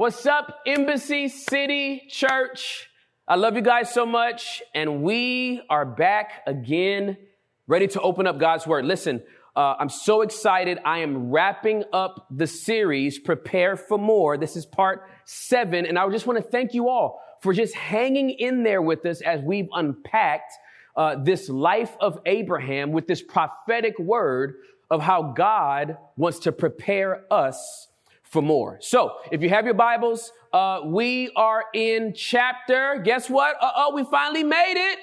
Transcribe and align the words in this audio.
What's 0.00 0.24
up, 0.24 0.60
Embassy 0.64 1.28
City 1.28 2.06
Church? 2.08 2.88
I 3.28 3.36
love 3.36 3.54
you 3.54 3.60
guys 3.60 3.92
so 3.92 4.06
much, 4.06 4.62
and 4.74 5.02
we 5.02 5.60
are 5.68 5.84
back 5.84 6.42
again, 6.46 7.18
ready 7.66 7.86
to 7.88 8.00
open 8.00 8.26
up 8.26 8.38
God's 8.40 8.66
Word. 8.66 8.86
Listen, 8.86 9.22
uh, 9.54 9.74
I'm 9.78 9.90
so 9.90 10.22
excited. 10.22 10.78
I 10.86 11.00
am 11.00 11.30
wrapping 11.30 11.84
up 11.92 12.28
the 12.30 12.46
series, 12.46 13.18
Prepare 13.18 13.76
for 13.76 13.98
More. 13.98 14.38
This 14.38 14.56
is 14.56 14.64
part 14.64 15.06
seven, 15.26 15.84
and 15.84 15.98
I 15.98 16.08
just 16.08 16.26
want 16.26 16.38
to 16.38 16.50
thank 16.50 16.72
you 16.72 16.88
all 16.88 17.20
for 17.42 17.52
just 17.52 17.74
hanging 17.74 18.30
in 18.30 18.62
there 18.62 18.80
with 18.80 19.04
us 19.04 19.20
as 19.20 19.42
we've 19.42 19.68
unpacked 19.70 20.54
uh, 20.96 21.16
this 21.22 21.50
life 21.50 21.94
of 22.00 22.20
Abraham 22.24 22.92
with 22.92 23.06
this 23.06 23.20
prophetic 23.20 23.98
word 23.98 24.54
of 24.88 25.02
how 25.02 25.34
God 25.36 25.98
wants 26.16 26.38
to 26.38 26.52
prepare 26.52 27.30
us 27.30 27.88
for 28.30 28.40
more. 28.40 28.78
So 28.80 29.16
if 29.30 29.42
you 29.42 29.48
have 29.50 29.64
your 29.64 29.74
Bibles, 29.74 30.32
uh, 30.52 30.80
we 30.84 31.30
are 31.36 31.64
in 31.74 32.14
chapter, 32.14 33.00
guess 33.04 33.28
what? 33.28 33.56
Uh 33.60 33.72
oh, 33.76 33.94
we 33.94 34.04
finally 34.04 34.44
made 34.44 34.76
it. 34.76 34.98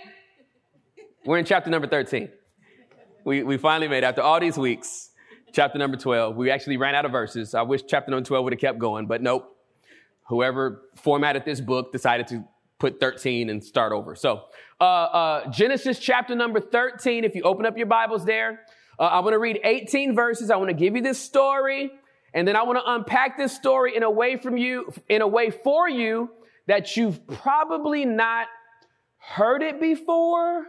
We're 1.25 1.37
in 1.37 1.45
chapter 1.45 1.69
number 1.69 1.87
13. 1.87 2.29
We, 3.25 3.43
we 3.43 3.57
finally 3.57 3.89
made 3.89 3.99
it 3.99 4.05
after 4.05 4.21
all 4.21 4.39
these 4.39 4.57
weeks. 4.57 5.11
Chapter 5.51 5.77
number 5.77 5.97
12. 5.97 6.37
We 6.37 6.49
actually 6.49 6.77
ran 6.77 6.95
out 6.95 7.03
of 7.03 7.11
verses. 7.11 7.53
I 7.53 7.63
wish 7.63 7.81
chapter 7.85 8.11
number 8.11 8.25
12 8.25 8.43
would 8.45 8.53
have 8.53 8.59
kept 8.61 8.79
going, 8.79 9.07
but 9.07 9.21
nope. 9.21 9.53
Whoever 10.29 10.83
formatted 10.95 11.43
this 11.45 11.59
book 11.59 11.91
decided 11.91 12.27
to 12.27 12.45
put 12.79 12.99
13 12.99 13.49
and 13.49 13.63
start 13.63 13.91
over. 13.91 14.15
So, 14.15 14.43
uh, 14.79 14.83
uh, 14.83 15.51
Genesis 15.51 15.99
chapter 15.99 16.35
number 16.35 16.61
13, 16.61 17.23
if 17.23 17.35
you 17.35 17.43
open 17.43 17.65
up 17.65 17.77
your 17.77 17.87
Bibles 17.87 18.23
there, 18.23 18.61
uh, 18.99 19.03
I 19.03 19.19
want 19.19 19.33
to 19.33 19.39
read 19.39 19.59
18 19.63 20.15
verses. 20.15 20.49
I 20.49 20.55
want 20.57 20.69
to 20.69 20.75
give 20.75 20.95
you 20.95 21.01
this 21.01 21.19
story. 21.19 21.91
And 22.33 22.47
then 22.47 22.55
I 22.55 22.63
want 22.63 22.77
to 22.77 22.93
unpack 22.93 23.37
this 23.37 23.55
story 23.55 23.95
in 23.95 24.03
a 24.03 24.11
way 24.11 24.35
from 24.35 24.57
you, 24.57 24.93
in 25.09 25.21
a 25.21 25.27
way 25.27 25.49
for 25.49 25.89
you 25.89 26.29
that 26.67 26.97
you've 26.97 27.25
probably 27.27 28.05
not 28.05 28.47
heard 29.17 29.63
it 29.63 29.79
before. 29.79 30.65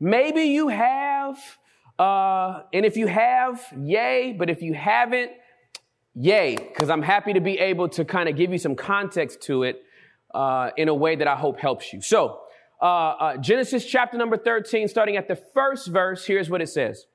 Maybe 0.00 0.42
you 0.42 0.68
have. 0.68 1.38
Uh, 1.98 2.62
and 2.72 2.84
if 2.84 2.96
you 2.96 3.06
have, 3.06 3.62
yay. 3.78 4.34
But 4.36 4.50
if 4.50 4.62
you 4.62 4.74
haven't, 4.74 5.30
yay. 6.14 6.56
Because 6.56 6.90
I'm 6.90 7.02
happy 7.02 7.34
to 7.34 7.40
be 7.40 7.58
able 7.58 7.88
to 7.90 8.04
kind 8.04 8.28
of 8.28 8.36
give 8.36 8.50
you 8.50 8.58
some 8.58 8.74
context 8.74 9.42
to 9.42 9.64
it 9.64 9.82
uh, 10.34 10.70
in 10.76 10.88
a 10.88 10.94
way 10.94 11.16
that 11.16 11.28
I 11.28 11.36
hope 11.36 11.60
helps 11.60 11.92
you. 11.92 12.00
So, 12.00 12.40
uh, 12.80 12.84
uh 12.84 13.36
Genesis 13.36 13.84
chapter 13.84 14.18
number 14.18 14.36
13, 14.36 14.88
starting 14.88 15.16
at 15.16 15.28
the 15.28 15.36
first 15.36 15.88
verse, 15.88 16.26
here's 16.26 16.50
what 16.50 16.60
it 16.60 16.68
says. 16.68 17.06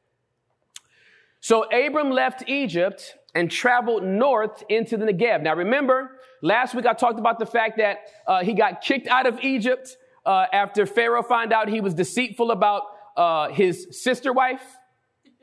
So 1.42 1.64
Abram 1.72 2.12
left 2.12 2.44
Egypt 2.48 3.16
and 3.36 3.50
traveled 3.50 4.04
north 4.04 4.64
into 4.70 4.98
the 4.98 5.06
Negev. 5.06 5.42
Now 5.42 5.56
remember, 5.56 6.20
last 6.42 6.74
week 6.74 6.86
I 6.86 6.94
talked 6.94 7.20
about 7.20 7.40
the 7.40 7.46
fact 7.46 7.78
that 7.78 8.00
uh, 8.28 8.44
he 8.44 8.54
got 8.54 8.82
kicked 8.82 9.08
out 9.08 9.26
of 9.26 9.40
Egypt 9.42 9.98
uh, 10.26 10.46
after 10.52 10.86
Pharaoh 10.86 11.24
found 11.24 11.54
out 11.54 11.70
he 11.70 11.82
was 11.82 11.94
deceitful 11.94 12.52
about 12.52 12.84
uh, 13.16 13.50
his 13.50 13.88
sister 13.92 14.34
wife, 14.34 14.64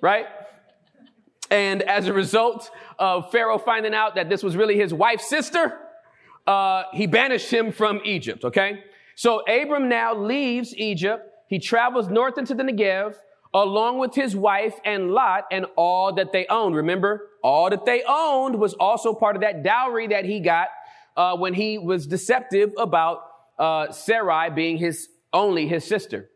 right? 0.02 0.26
And 1.50 1.82
as 1.82 2.08
a 2.08 2.12
result 2.12 2.70
of 2.98 3.30
Pharaoh 3.30 3.58
finding 3.58 3.94
out 3.94 4.16
that 4.16 4.28
this 4.28 4.42
was 4.42 4.56
really 4.56 4.76
his 4.76 4.92
wife's 4.92 5.28
sister, 5.28 5.78
uh, 6.46 6.84
he 6.92 7.06
banished 7.06 7.50
him 7.50 7.72
from 7.72 8.00
Egypt, 8.04 8.44
okay? 8.44 8.84
So 9.14 9.40
Abram 9.46 9.88
now 9.88 10.14
leaves 10.14 10.74
Egypt. 10.76 11.28
He 11.48 11.58
travels 11.58 12.08
north 12.08 12.38
into 12.38 12.54
the 12.54 12.62
Negev 12.62 13.14
along 13.54 13.98
with 13.98 14.14
his 14.14 14.36
wife 14.36 14.78
and 14.84 15.10
Lot 15.10 15.44
and 15.50 15.66
all 15.76 16.14
that 16.14 16.32
they 16.32 16.46
owned. 16.46 16.76
Remember, 16.76 17.28
all 17.42 17.70
that 17.70 17.84
they 17.84 18.02
owned 18.06 18.58
was 18.58 18.74
also 18.74 19.14
part 19.14 19.36
of 19.36 19.42
that 19.42 19.62
dowry 19.62 20.08
that 20.08 20.24
he 20.24 20.40
got 20.40 20.68
uh, 21.16 21.36
when 21.36 21.54
he 21.54 21.78
was 21.78 22.06
deceptive 22.06 22.72
about 22.76 23.22
uh, 23.58 23.90
Sarai 23.90 24.50
being 24.50 24.76
his 24.76 25.08
only 25.32 25.66
his 25.66 25.84
sister. 25.84 26.28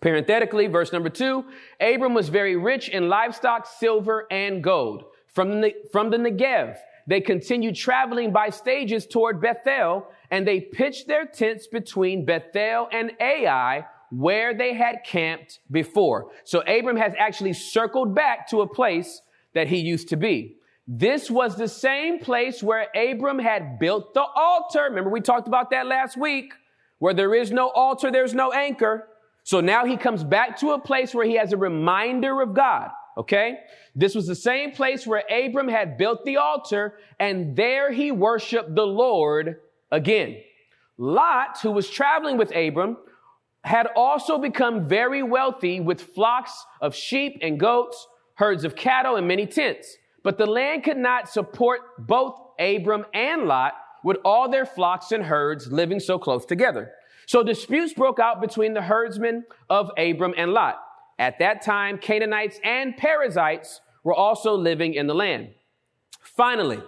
Parenthetically, 0.00 0.66
verse 0.66 0.92
number 0.92 1.08
two, 1.08 1.44
Abram 1.80 2.14
was 2.14 2.28
very 2.28 2.56
rich 2.56 2.88
in 2.88 3.08
livestock, 3.08 3.66
silver, 3.66 4.26
and 4.30 4.62
gold. 4.62 5.04
From 5.28 5.62
the, 5.62 5.74
from 5.92 6.10
the 6.10 6.18
Negev, 6.18 6.76
they 7.06 7.20
continued 7.20 7.74
traveling 7.74 8.32
by 8.32 8.50
stages 8.50 9.06
toward 9.06 9.40
Bethel, 9.40 10.06
and 10.30 10.46
they 10.46 10.60
pitched 10.60 11.06
their 11.06 11.26
tents 11.26 11.66
between 11.66 12.24
Bethel 12.24 12.88
and 12.92 13.12
Ai, 13.20 13.86
where 14.18 14.54
they 14.54 14.74
had 14.74 14.98
camped 15.04 15.58
before. 15.70 16.30
So 16.44 16.60
Abram 16.60 16.96
has 16.96 17.12
actually 17.18 17.52
circled 17.52 18.14
back 18.14 18.48
to 18.50 18.60
a 18.60 18.66
place 18.66 19.22
that 19.54 19.68
he 19.68 19.78
used 19.78 20.08
to 20.10 20.16
be. 20.16 20.56
This 20.86 21.30
was 21.30 21.56
the 21.56 21.68
same 21.68 22.18
place 22.18 22.62
where 22.62 22.88
Abram 22.94 23.38
had 23.38 23.78
built 23.78 24.14
the 24.14 24.22
altar. 24.22 24.82
Remember, 24.82 25.10
we 25.10 25.20
talked 25.20 25.48
about 25.48 25.70
that 25.70 25.86
last 25.86 26.16
week. 26.16 26.52
Where 26.98 27.14
there 27.14 27.34
is 27.34 27.50
no 27.50 27.68
altar, 27.70 28.10
there's 28.10 28.34
no 28.34 28.52
anchor. 28.52 29.08
So 29.42 29.60
now 29.60 29.84
he 29.84 29.96
comes 29.96 30.22
back 30.22 30.58
to 30.60 30.70
a 30.70 30.78
place 30.78 31.14
where 31.14 31.26
he 31.26 31.34
has 31.34 31.52
a 31.52 31.56
reminder 31.56 32.40
of 32.40 32.54
God. 32.54 32.90
Okay? 33.16 33.58
This 33.94 34.14
was 34.14 34.26
the 34.26 34.34
same 34.34 34.70
place 34.70 35.06
where 35.06 35.24
Abram 35.30 35.68
had 35.68 35.98
built 35.98 36.24
the 36.24 36.36
altar, 36.36 36.98
and 37.18 37.56
there 37.56 37.92
he 37.92 38.10
worshiped 38.10 38.74
the 38.74 38.86
Lord 38.86 39.60
again. 39.90 40.36
Lot, 40.98 41.58
who 41.62 41.72
was 41.72 41.90
traveling 41.90 42.36
with 42.36 42.54
Abram, 42.54 42.96
had 43.64 43.88
also 43.96 44.38
become 44.38 44.86
very 44.86 45.22
wealthy 45.22 45.80
with 45.80 46.00
flocks 46.00 46.64
of 46.82 46.94
sheep 46.94 47.38
and 47.40 47.58
goats, 47.58 48.06
herds 48.34 48.62
of 48.62 48.76
cattle, 48.76 49.16
and 49.16 49.26
many 49.26 49.46
tents. 49.46 49.96
But 50.22 50.36
the 50.36 50.46
land 50.46 50.84
could 50.84 50.98
not 50.98 51.30
support 51.30 51.80
both 51.98 52.38
Abram 52.58 53.06
and 53.14 53.44
Lot 53.46 53.72
with 54.04 54.18
all 54.22 54.50
their 54.50 54.66
flocks 54.66 55.12
and 55.12 55.24
herds 55.24 55.72
living 55.72 55.98
so 55.98 56.18
close 56.18 56.44
together. 56.44 56.92
So 57.26 57.42
disputes 57.42 57.94
broke 57.94 58.20
out 58.20 58.42
between 58.42 58.74
the 58.74 58.82
herdsmen 58.82 59.44
of 59.70 59.90
Abram 59.96 60.34
and 60.36 60.52
Lot. 60.52 60.76
At 61.18 61.38
that 61.38 61.62
time, 61.62 61.96
Canaanites 61.96 62.60
and 62.62 62.94
Perizzites 62.98 63.80
were 64.02 64.14
also 64.14 64.54
living 64.54 64.92
in 64.92 65.06
the 65.06 65.14
land. 65.14 65.48
Finally, 66.20 66.82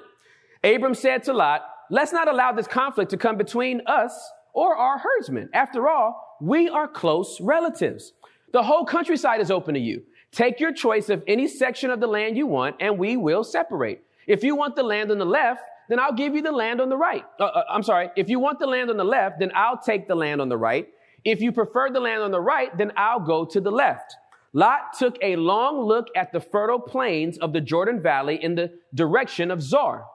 Abram 0.62 0.94
said 0.94 1.22
to 1.22 1.32
Lot, 1.32 1.62
let's 1.90 2.12
not 2.12 2.28
allow 2.28 2.52
this 2.52 2.66
conflict 2.66 3.10
to 3.12 3.16
come 3.16 3.38
between 3.38 3.80
us 3.86 4.30
or 4.52 4.76
our 4.76 4.98
herdsmen. 4.98 5.48
After 5.54 5.88
all, 5.88 6.25
we 6.40 6.68
are 6.68 6.88
close 6.88 7.40
relatives. 7.40 8.12
The 8.52 8.62
whole 8.62 8.84
countryside 8.84 9.40
is 9.40 9.50
open 9.50 9.74
to 9.74 9.80
you. 9.80 10.02
Take 10.32 10.60
your 10.60 10.72
choice 10.72 11.08
of 11.08 11.22
any 11.26 11.48
section 11.48 11.90
of 11.90 12.00
the 12.00 12.06
land 12.06 12.36
you 12.36 12.46
want, 12.46 12.76
and 12.80 12.98
we 12.98 13.16
will 13.16 13.44
separate. 13.44 14.02
If 14.26 14.42
you 14.42 14.56
want 14.56 14.76
the 14.76 14.82
land 14.82 15.10
on 15.10 15.18
the 15.18 15.24
left, 15.24 15.62
then 15.88 16.00
I'll 16.00 16.12
give 16.12 16.34
you 16.34 16.42
the 16.42 16.52
land 16.52 16.80
on 16.80 16.88
the 16.88 16.96
right. 16.96 17.24
Uh, 17.38 17.44
uh, 17.44 17.64
I'm 17.70 17.82
sorry. 17.82 18.10
If 18.16 18.28
you 18.28 18.38
want 18.38 18.58
the 18.58 18.66
land 18.66 18.90
on 18.90 18.96
the 18.96 19.04
left, 19.04 19.38
then 19.38 19.52
I'll 19.54 19.78
take 19.78 20.08
the 20.08 20.14
land 20.14 20.40
on 20.40 20.48
the 20.48 20.56
right. 20.56 20.88
If 21.24 21.40
you 21.40 21.52
prefer 21.52 21.90
the 21.90 22.00
land 22.00 22.22
on 22.22 22.30
the 22.30 22.40
right, 22.40 22.76
then 22.76 22.92
I'll 22.96 23.20
go 23.20 23.44
to 23.44 23.60
the 23.60 23.70
left. 23.70 24.16
Lot 24.52 24.94
took 24.98 25.16
a 25.22 25.36
long 25.36 25.80
look 25.80 26.08
at 26.16 26.32
the 26.32 26.40
fertile 26.40 26.80
plains 26.80 27.36
of 27.38 27.52
the 27.52 27.60
Jordan 27.60 28.00
Valley 28.00 28.42
in 28.42 28.54
the 28.54 28.72
direction 28.94 29.50
of 29.50 29.62
Zoar. 29.62 30.06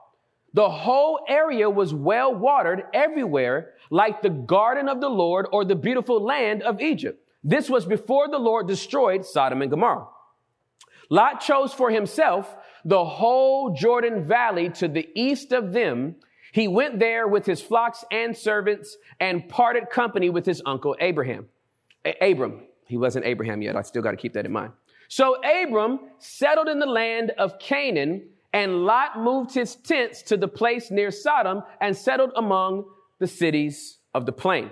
The 0.54 0.68
whole 0.68 1.20
area 1.28 1.70
was 1.70 1.94
well 1.94 2.34
watered 2.34 2.84
everywhere, 2.92 3.71
like 3.92 4.22
the 4.22 4.30
garden 4.30 4.88
of 4.88 5.02
the 5.02 5.08
Lord 5.08 5.46
or 5.52 5.66
the 5.66 5.76
beautiful 5.76 6.18
land 6.18 6.62
of 6.62 6.80
Egypt. 6.80 7.22
This 7.44 7.68
was 7.68 7.84
before 7.84 8.26
the 8.26 8.38
Lord 8.38 8.66
destroyed 8.66 9.26
Sodom 9.26 9.60
and 9.60 9.70
Gomorrah. 9.70 10.06
Lot 11.10 11.42
chose 11.42 11.74
for 11.74 11.90
himself 11.90 12.56
the 12.86 13.04
whole 13.04 13.74
Jordan 13.74 14.24
Valley 14.24 14.70
to 14.70 14.88
the 14.88 15.06
east 15.14 15.52
of 15.52 15.74
them. 15.74 16.16
He 16.52 16.68
went 16.68 17.00
there 17.00 17.28
with 17.28 17.44
his 17.44 17.60
flocks 17.60 18.02
and 18.10 18.34
servants 18.34 18.96
and 19.20 19.46
parted 19.46 19.90
company 19.90 20.30
with 20.30 20.46
his 20.46 20.62
uncle 20.64 20.96
Abraham. 20.98 21.48
A- 22.06 22.32
Abram. 22.32 22.62
He 22.86 22.96
wasn't 22.96 23.26
Abraham 23.26 23.60
yet. 23.60 23.76
I 23.76 23.82
still 23.82 24.00
got 24.00 24.12
to 24.12 24.16
keep 24.16 24.32
that 24.32 24.46
in 24.46 24.52
mind. 24.52 24.72
So 25.08 25.36
Abram 25.42 26.00
settled 26.18 26.68
in 26.68 26.78
the 26.78 26.86
land 26.86 27.32
of 27.36 27.58
Canaan 27.58 28.22
and 28.54 28.86
Lot 28.86 29.18
moved 29.18 29.52
his 29.52 29.76
tents 29.76 30.22
to 30.22 30.38
the 30.38 30.48
place 30.48 30.90
near 30.90 31.10
Sodom 31.10 31.62
and 31.82 31.94
settled 31.94 32.32
among 32.36 32.86
the 33.22 33.26
cities 33.28 33.98
of 34.12 34.26
the 34.26 34.32
plain. 34.32 34.70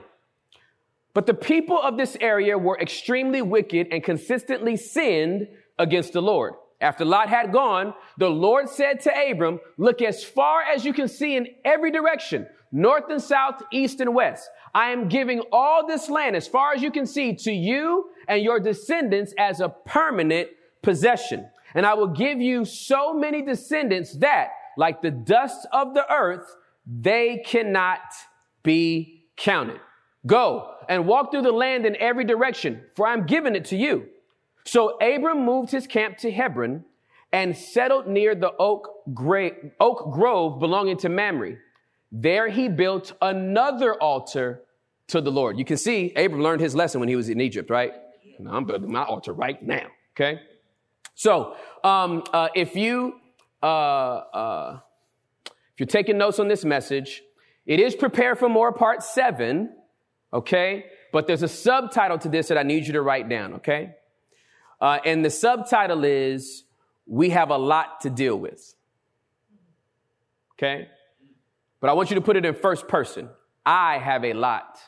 But 1.15 1.27
the 1.27 1.35
people 1.35 1.81
of 1.81 1.97
this 1.97 2.17
area 2.21 2.59
were 2.59 2.79
extremely 2.79 3.41
wicked 3.41 3.87
and 3.91 4.03
consistently 4.03 4.77
sinned 4.77 5.49
against 5.79 6.13
the 6.13 6.21
Lord. 6.21 6.55
After 6.81 7.05
Lot 7.05 7.29
had 7.29 7.53
gone, 7.53 7.95
the 8.19 8.29
Lord 8.29 8.69
said 8.69 9.01
to 9.03 9.31
Abram, 9.31 9.61
look 9.79 10.03
as 10.03 10.25
far 10.25 10.63
as 10.63 10.85
you 10.85 10.93
can 10.93 11.07
see 11.07 11.37
in 11.37 11.47
every 11.65 11.93
direction, 11.93 12.47
north 12.73 13.05
and 13.09 13.23
south, 13.23 13.63
east 13.73 14.01
and 14.01 14.15
west. 14.15 14.51
I 14.75 14.91
am 14.91 15.09
giving 15.09 15.43
all 15.53 15.87
this 15.87 16.11
land 16.11 16.35
as 16.35 16.49
far 16.49 16.73
as 16.75 16.83
you 16.83 16.91
can 16.91 17.07
see 17.07 17.35
to 17.37 17.53
you 17.53 18.11
and 18.27 18.43
your 18.43 18.59
descendants 18.59 19.33
as 19.39 19.61
a 19.61 19.69
permanent 19.69 20.49
possession. 20.83 21.49
And 21.75 21.87
I 21.87 21.95
will 21.95 22.09
give 22.09 22.41
you 22.41 22.65
so 22.65 23.15
many 23.15 23.43
descendants 23.43 24.17
that, 24.19 24.49
like 24.77 25.03
the 25.03 25.11
dust 25.13 25.69
of 25.73 25.95
the 25.95 26.11
earth, 26.13 26.57
they 26.87 27.43
cannot 27.45 28.01
be 28.63 29.25
counted. 29.37 29.81
Go 30.27 30.75
and 30.89 31.07
walk 31.07 31.31
through 31.31 31.43
the 31.43 31.53
land 31.53 31.87
in 31.87 31.97
every 31.97 32.25
direction, 32.25 32.83
for 32.95 33.07
I'm 33.07 33.27
giving 33.27 33.55
it 33.55 33.67
to 33.67 33.77
you. 33.77 34.07
So 34.65 34.99
Abram 34.99 35.45
moved 35.45 35.71
his 35.71 35.87
camp 35.87 36.19
to 36.19 36.31
Hebron 36.31 36.85
and 37.33 37.57
settled 37.57 38.07
near 38.07 38.35
the 38.35 38.53
oak, 38.59 38.89
gra- 39.15 39.53
oak 39.79 40.13
grove 40.13 40.59
belonging 40.61 40.99
to 40.99 41.09
Mamre. 41.09 41.57
There 42.13 42.49
he 42.49 42.69
built 42.69 43.13
another 43.23 43.95
altar 43.95 44.63
to 45.09 45.21
the 45.21 45.31
Lord. 45.31 45.59
You 45.59 45.65
can 45.65 45.77
see 45.77 46.13
Abram 46.15 46.43
learned 46.43 46.61
his 46.61 46.75
lesson 46.75 47.01
when 47.01 47.09
he 47.09 47.17
was 47.17 47.29
in 47.29 47.41
Egypt, 47.41 47.71
right? 47.71 47.93
I'm 48.49 48.65
building 48.65 48.91
my 48.91 49.05
altar 49.05 49.33
right 49.33 49.63
now. 49.63 49.87
Okay. 50.15 50.41
So, 51.15 51.55
um, 51.85 52.25
uh, 52.33 52.49
if 52.55 52.75
you, 52.75 53.21
uh, 53.63 53.67
uh, 53.67 54.81
if 55.47 55.79
you're 55.79 55.87
taking 55.87 56.19
notes 56.19 56.39
on 56.39 56.49
this 56.49 56.65
message, 56.65 57.23
it 57.71 57.79
is 57.79 57.95
prepare 57.95 58.35
for 58.35 58.49
more 58.49 58.73
part 58.73 59.01
seven. 59.05 59.73
Okay. 60.33 60.87
But 61.13 61.29
there's 61.29 61.45
a 61.45 61.49
subtitle 61.49 62.19
to 62.19 62.29
this 62.29 62.49
that 62.49 62.59
I 62.59 62.65
need 62.65 62.85
you 62.85 62.95
to 62.95 63.01
write 63.01 63.29
down. 63.29 63.55
Okay. 63.55 63.95
Uh, 64.81 64.99
and 65.05 65.25
the 65.25 65.31
subtitle 65.31 66.03
is 66.03 66.65
we 67.07 67.31
have 67.31 67.51
a 67.51 67.57
lot 67.57 68.01
to 68.01 68.11
deal 68.11 68.35
with. 68.35 68.75
Okay. 70.55 70.89
But 71.79 71.91
I 71.91 71.93
want 71.93 72.11
you 72.11 72.17
to 72.17 72.21
put 72.21 72.37
it 72.37 72.45
in 72.45 72.57
first 72.57 72.89
person. 72.89 73.29
I 73.65 73.99
have 73.99 74.25
a 74.25 74.33
lot 74.33 74.81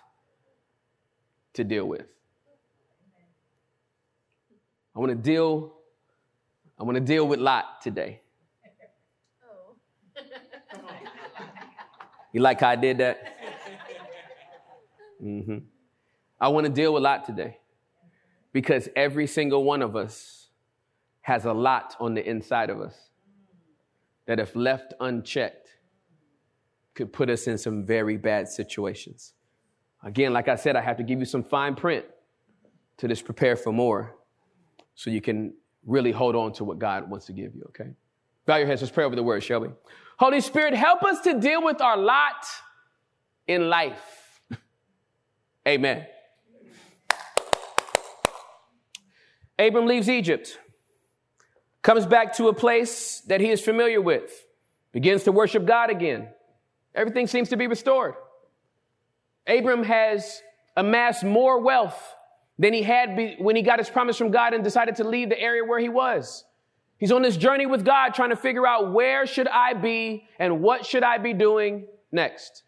to 1.52 1.62
deal 1.62 1.87
with. 1.87 2.06
I 4.96 4.99
want 4.99 5.11
to 5.11 5.17
deal 5.17 5.73
I 6.81 6.82
want 6.82 6.96
to 6.96 7.00
deal 7.00 7.29
with 7.29 7.38
Lot 7.38 7.81
today. 7.81 8.21
You 12.32 12.40
like 12.40 12.61
how 12.61 12.70
I 12.70 12.76
did 12.76 12.99
that? 12.99 13.37
Mm-hmm. 15.23 15.58
I 16.40 16.49
want 16.49 16.67
to 16.67 16.73
deal 16.73 16.94
with 16.94 17.02
a 17.02 17.05
Lot 17.05 17.25
today 17.25 17.58
because 18.52 18.88
every 18.96 19.26
single 19.26 19.64
one 19.64 19.82
of 19.82 19.94
us 19.94 20.49
has 21.20 21.44
a 21.44 21.52
lot 21.52 21.94
on 22.00 22.14
the 22.14 22.29
inside 22.29 22.69
of 22.69 22.81
us 22.81 23.11
that, 24.26 24.40
if 24.40 24.56
left 24.56 24.94
unchecked, 25.00 25.69
could 26.94 27.12
put 27.12 27.31
us 27.31 27.46
in 27.46 27.56
some 27.56 27.87
very 27.87 28.17
bad 28.17 28.49
situations. 28.49 29.34
Again, 30.02 30.32
like 30.32 30.49
I 30.49 30.56
said, 30.56 30.75
I 30.75 30.81
have 30.81 30.96
to 30.96 31.02
give 31.02 31.20
you 31.20 31.25
some 31.25 31.44
fine 31.44 31.75
print 31.75 32.05
to 32.99 33.08
just 33.08 33.25
prepare 33.25 33.56
for 33.56 33.73
more 33.73 34.17
so 34.94 35.11
you 35.11 35.20
can 35.20 35.55
really 35.87 36.12
hold 36.12 36.34
on 36.34 36.52
to 36.55 36.64
what 36.64 36.79
God 36.79 37.08
wants 37.08 37.26
to 37.26 37.32
give 37.32 37.55
you, 37.55 37.62
okay? 37.69 37.90
Bow 38.46 38.56
your 38.56 38.67
heads, 38.67 38.82
let's 38.82 38.93
pray 38.93 39.05
over 39.05 39.17
the 39.17 39.23
word, 39.23 39.43
shall 39.43 39.61
we? 39.61 39.69
Holy 40.22 40.40
Spirit, 40.40 40.72
help 40.72 41.02
us 41.02 41.19
to 41.22 41.40
deal 41.40 41.64
with 41.64 41.80
our 41.80 41.96
lot 41.96 42.46
in 43.48 43.69
life. 43.69 44.40
Amen. 45.66 46.06
Abram 49.58 49.86
leaves 49.86 50.08
Egypt, 50.08 50.60
comes 51.82 52.06
back 52.06 52.36
to 52.36 52.46
a 52.46 52.54
place 52.54 53.22
that 53.22 53.40
he 53.40 53.50
is 53.50 53.60
familiar 53.60 54.00
with, 54.00 54.46
begins 54.92 55.24
to 55.24 55.32
worship 55.32 55.66
God 55.66 55.90
again. 55.90 56.28
Everything 56.94 57.26
seems 57.26 57.48
to 57.48 57.56
be 57.56 57.66
restored. 57.66 58.14
Abram 59.48 59.82
has 59.82 60.40
amassed 60.76 61.24
more 61.24 61.60
wealth 61.60 62.14
than 62.60 62.72
he 62.72 62.84
had 62.84 63.16
be, 63.16 63.34
when 63.40 63.56
he 63.56 63.62
got 63.62 63.80
his 63.80 63.90
promise 63.90 64.19
from 64.19 64.30
God 64.30 64.54
and 64.54 64.62
decided 64.62 64.94
to 64.96 65.04
leave 65.04 65.30
the 65.30 65.40
area 65.40 65.64
where 65.64 65.80
he 65.80 65.88
was. 65.88 66.44
He's 67.02 67.10
on 67.10 67.22
this 67.22 67.37
journey 67.37 67.66
with 67.66 67.84
God 67.84 68.14
trying 68.14 68.31
to 68.31 68.37
figure 68.37 68.64
out 68.64 68.93
where 68.93 69.26
should 69.26 69.49
I 69.49 69.75
be 69.75 70.28
and 70.38 70.62
what 70.62 70.87
should 70.87 71.02
I 71.02 71.19
be 71.19 71.32
doing 71.32 71.88
next. 72.12 72.62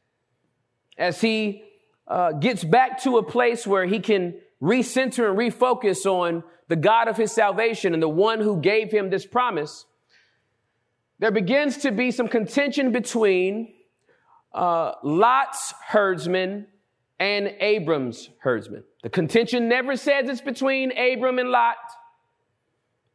As 0.98 1.20
he 1.20 1.62
uh, 2.08 2.32
gets 2.32 2.64
back 2.64 3.00
to 3.04 3.18
a 3.18 3.22
place 3.22 3.64
where 3.64 3.86
he 3.86 4.00
can 4.00 4.34
recenter 4.60 5.30
and 5.30 5.38
refocus 5.38 6.04
on 6.04 6.42
the 6.66 6.74
God 6.74 7.06
of 7.06 7.16
his 7.16 7.30
salvation 7.30 7.94
and 7.94 8.02
the 8.02 8.08
one 8.08 8.40
who 8.40 8.60
gave 8.60 8.90
him 8.90 9.08
this 9.08 9.24
promise, 9.24 9.86
there 11.20 11.30
begins 11.30 11.76
to 11.76 11.92
be 11.92 12.10
some 12.10 12.26
contention 12.26 12.90
between 12.90 13.72
uh, 14.52 14.94
Lot's 15.04 15.74
herdsmen 15.86 16.66
and 17.20 17.54
Abram's 17.60 18.30
herdsmen. 18.40 18.82
The 19.04 19.10
contention 19.10 19.68
never 19.68 19.94
says 19.94 20.28
it's 20.28 20.40
between 20.40 20.90
Abram 20.90 21.38
and 21.38 21.50
Lot. 21.50 21.76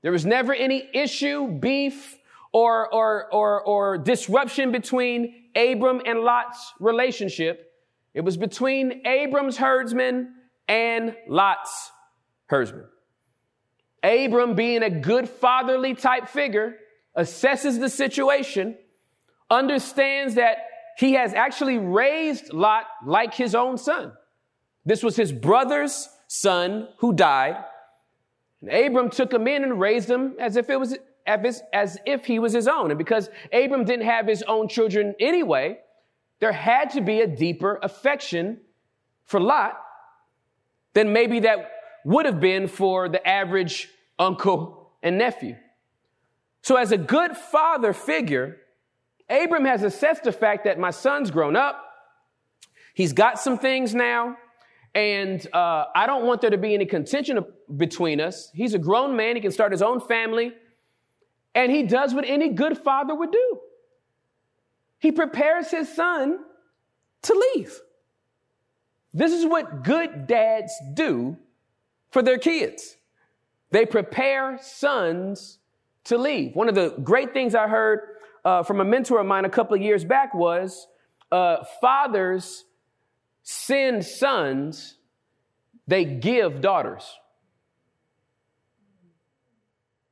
There 0.01 0.11
was 0.11 0.25
never 0.25 0.53
any 0.53 0.89
issue, 0.93 1.47
beef, 1.47 2.17
or, 2.51 2.93
or, 2.93 3.31
or, 3.33 3.61
or 3.61 3.97
disruption 3.97 4.71
between 4.71 5.49
Abram 5.55 6.01
and 6.05 6.21
Lot's 6.21 6.73
relationship. 6.79 7.73
It 8.13 8.21
was 8.21 8.37
between 8.37 9.05
Abram's 9.05 9.57
herdsmen 9.57 10.33
and 10.67 11.15
Lot's 11.27 11.91
herdsmen. 12.47 12.85
Abram, 14.01 14.55
being 14.55 14.83
a 14.83 14.89
good 14.89 15.27
fatherly 15.27 15.93
type 15.93 16.29
figure, 16.29 16.75
assesses 17.17 17.79
the 17.79 17.89
situation, 17.89 18.77
understands 19.49 20.35
that 20.35 20.57
he 20.97 21.13
has 21.13 21.33
actually 21.33 21.77
raised 21.77 22.53
Lot 22.53 22.85
like 23.05 23.33
his 23.33 23.55
own 23.55 23.77
son. 23.77 24.13
This 24.85 25.03
was 25.03 25.15
his 25.15 25.31
brother's 25.31 26.09
son 26.27 26.87
who 26.97 27.13
died. 27.13 27.63
And 28.61 28.69
Abram 28.69 29.09
took 29.09 29.33
him 29.33 29.47
in 29.47 29.63
and 29.63 29.79
raised 29.79 30.09
him 30.09 30.35
as 30.39 30.55
if 30.55 30.69
it 30.69 30.79
was 30.79 30.97
as 31.25 31.97
if 32.05 32.25
he 32.25 32.39
was 32.39 32.53
his 32.53 32.67
own. 32.67 32.89
And 32.91 32.97
because 32.97 33.29
Abram 33.53 33.85
didn't 33.85 34.05
have 34.05 34.25
his 34.25 34.41
own 34.43 34.67
children 34.67 35.13
anyway, 35.19 35.77
there 36.39 36.51
had 36.51 36.89
to 36.91 37.01
be 37.01 37.21
a 37.21 37.27
deeper 37.27 37.79
affection 37.83 38.61
for 39.25 39.39
Lot 39.39 39.79
than 40.93 41.13
maybe 41.13 41.41
that 41.41 41.71
would 42.03 42.25
have 42.25 42.39
been 42.39 42.67
for 42.67 43.09
the 43.09 43.25
average 43.27 43.89
uncle 44.17 44.91
and 45.03 45.17
nephew. 45.17 45.55
So 46.63 46.75
as 46.75 46.91
a 46.91 46.97
good 46.97 47.37
father 47.37 47.93
figure, 47.93 48.57
Abram 49.29 49.65
has 49.65 49.83
assessed 49.83 50.23
the 50.23 50.31
fact 50.31 50.63
that 50.63 50.79
my 50.79 50.91
son's 50.91 51.29
grown 51.29 51.55
up. 51.55 51.85
He's 52.93 53.13
got 53.13 53.39
some 53.39 53.57
things 53.57 53.93
now. 53.93 54.37
And 54.99 55.47
uh, 55.53 55.85
I 55.95 56.05
don't 56.07 56.25
want 56.25 56.41
there 56.41 56.49
to 56.49 56.57
be 56.57 56.73
any 56.73 56.85
contention 56.85 57.39
between 57.77 58.19
us. 58.19 58.51
He's 58.53 58.73
a 58.73 58.79
grown 58.79 59.15
man. 59.15 59.35
He 59.37 59.41
can 59.41 59.51
start 59.51 59.71
his 59.71 59.81
own 59.81 60.01
family. 60.01 60.51
And 61.55 61.71
he 61.71 61.83
does 61.83 62.13
what 62.13 62.25
any 62.25 62.49
good 62.49 62.77
father 62.77 63.15
would 63.15 63.31
do 63.31 63.59
he 64.99 65.11
prepares 65.11 65.71
his 65.71 65.93
son 65.93 66.39
to 67.23 67.51
leave. 67.55 67.79
This 69.13 69.31
is 69.31 69.45
what 69.45 69.83
good 69.83 70.27
dads 70.27 70.73
do 70.93 71.37
for 72.11 72.21
their 72.21 72.37
kids. 72.37 72.97
They 73.71 73.85
prepare 73.85 74.59
sons 74.61 75.59
to 76.05 76.17
leave. 76.17 76.55
One 76.55 76.69
of 76.69 76.75
the 76.75 76.89
great 77.01 77.33
things 77.33 77.55
I 77.55 77.67
heard 77.67 78.01
uh, 78.43 78.63
from 78.63 78.81
a 78.81 78.85
mentor 78.85 79.19
of 79.19 79.25
mine 79.25 79.45
a 79.45 79.49
couple 79.49 79.75
of 79.75 79.81
years 79.81 80.03
back 80.03 80.33
was 80.33 80.87
uh, 81.31 81.63
fathers 81.81 82.65
send 83.43 84.05
sons, 84.05 84.97
they 85.87 86.05
give 86.05 86.61
daughters. 86.61 87.03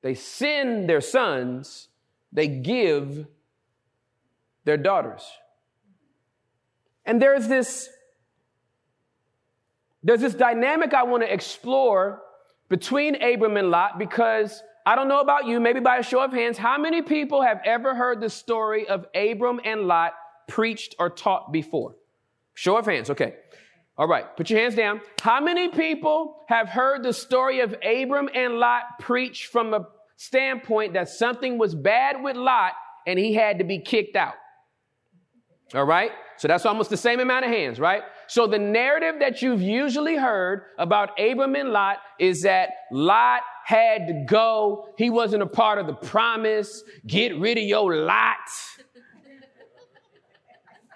They 0.02 0.14
send 0.16 0.90
their 0.90 1.02
sons, 1.02 1.90
they 2.32 2.48
give 2.48 3.28
their 4.64 4.78
daughters. 4.78 5.26
And 7.06 7.22
there's 7.22 7.48
this 7.48 7.90
there's 10.04 10.22
this 10.22 10.36
dynamic 10.36 10.94
I 10.94 11.04
want 11.04 11.24
to 11.24 11.34
explore 11.34 12.22
between 12.70 13.22
Abram 13.22 13.58
and 13.58 13.72
Lot 13.72 13.98
because 14.00 14.64
I 14.86 14.96
don't 14.96 15.10
know 15.10 15.20
about 15.20 15.46
you, 15.48 15.60
maybe 15.60 15.82
by 15.82 15.98
a 15.98 16.04
show 16.04 16.24
of 16.24 16.32
hands, 16.32 16.58
how 16.58 16.78
many 16.78 17.02
people 17.02 17.42
have 17.42 17.60
ever 17.66 17.94
heard 17.94 18.22
the 18.22 18.30
story 18.30 18.88
of 18.88 19.06
Abram 19.14 19.60
and 19.66 19.82
Lot 19.82 20.14
preached 20.48 20.96
or 20.98 21.10
taught 21.10 21.52
before? 21.52 21.96
Show 22.58 22.76
of 22.76 22.88
hands, 22.88 23.12
okay. 23.12 23.36
All 24.00 24.08
right, 24.08 24.36
put 24.36 24.50
your 24.50 24.60
hands 24.60 24.74
down. 24.74 25.02
How 25.22 25.40
many 25.40 25.70
people 25.70 26.44
have 26.48 26.68
heard 26.68 27.04
the 27.04 27.14
story 27.14 27.60
of 27.60 27.76
Abram 27.84 28.30
and 28.34 28.56
Lot 28.56 28.82
preached 29.00 29.52
from 29.52 29.76
a 29.76 29.86
standpoint 30.16 30.94
that 30.94 31.08
something 31.08 31.60
was 31.60 31.76
bad 31.76 32.24
with 32.24 32.36
Lot 32.36 32.72
and 33.06 33.20
he 33.20 33.36
had 33.36 33.60
to 33.60 33.64
be 33.64 33.78
kicked 33.78 34.16
out? 34.16 34.34
All 35.76 35.84
right, 35.84 36.10
so 36.38 36.48
that's 36.48 36.66
almost 36.66 36.90
the 36.90 36.98
same 36.98 37.20
amount 37.20 37.46
of 37.46 37.52
hands, 37.52 37.80
right? 37.80 38.02
So 38.26 38.48
the 38.48 38.58
narrative 38.58 39.18
that 39.20 39.44
you've 39.44 39.62
usually 39.62 40.16
heard 40.16 40.64
about 40.80 41.12
Abram 41.20 41.56
and 41.56 41.70
Lot 41.70 41.98
is 42.20 42.42
that 42.42 42.70
Lot 42.92 43.42
had 43.66 44.08
to 44.08 44.26
go. 44.28 44.96
He 44.98 45.12
wasn't 45.12 45.44
a 45.44 45.48
part 45.48 45.78
of 45.78 45.86
the 45.86 45.94
promise. 45.94 46.84
Get 47.06 47.38
rid 47.38 47.60
of 47.60 47.66
your 47.66 47.96
lot. 47.98 48.38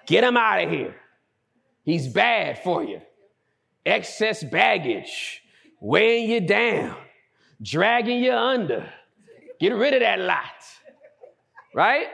Get 0.08 0.24
him 0.24 0.36
out 0.36 0.64
of 0.64 0.68
here. 0.68 0.96
He's 1.84 2.08
bad 2.08 2.62
for 2.62 2.84
you. 2.84 3.00
Excess 3.84 4.44
baggage, 4.44 5.42
weighing 5.80 6.30
you 6.30 6.40
down, 6.40 6.96
dragging 7.60 8.22
you 8.22 8.32
under. 8.32 8.88
Get 9.58 9.74
rid 9.74 9.94
of 9.94 10.00
that 10.00 10.20
lot. 10.20 10.44
Right? 11.74 12.06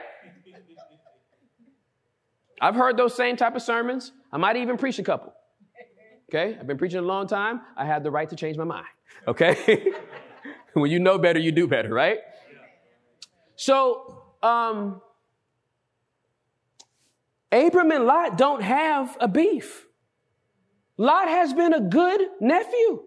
I've 2.60 2.74
heard 2.74 2.96
those 2.96 3.14
same 3.14 3.36
type 3.36 3.54
of 3.54 3.62
sermons. 3.62 4.12
I 4.32 4.36
might 4.38 4.56
even 4.56 4.76
preach 4.76 4.98
a 4.98 5.02
couple. 5.02 5.32
Okay? 6.28 6.56
I've 6.58 6.66
been 6.66 6.78
preaching 6.78 6.98
a 6.98 7.02
long 7.02 7.26
time. 7.26 7.60
I 7.76 7.84
have 7.84 8.02
the 8.02 8.10
right 8.10 8.28
to 8.28 8.36
change 8.36 8.56
my 8.56 8.64
mind. 8.64 8.86
Okay? 9.26 9.92
when 10.74 10.90
you 10.90 10.98
know 10.98 11.18
better, 11.18 11.38
you 11.38 11.52
do 11.52 11.66
better, 11.66 11.88
right? 11.88 12.18
So, 13.56 14.22
um, 14.42 15.00
Abram 17.50 17.90
and 17.90 18.04
Lot 18.04 18.36
don't 18.36 18.62
have 18.62 19.16
a 19.20 19.28
beef. 19.28 19.86
Lot 20.96 21.28
has 21.28 21.54
been 21.54 21.72
a 21.72 21.80
good 21.80 22.20
nephew. 22.40 23.02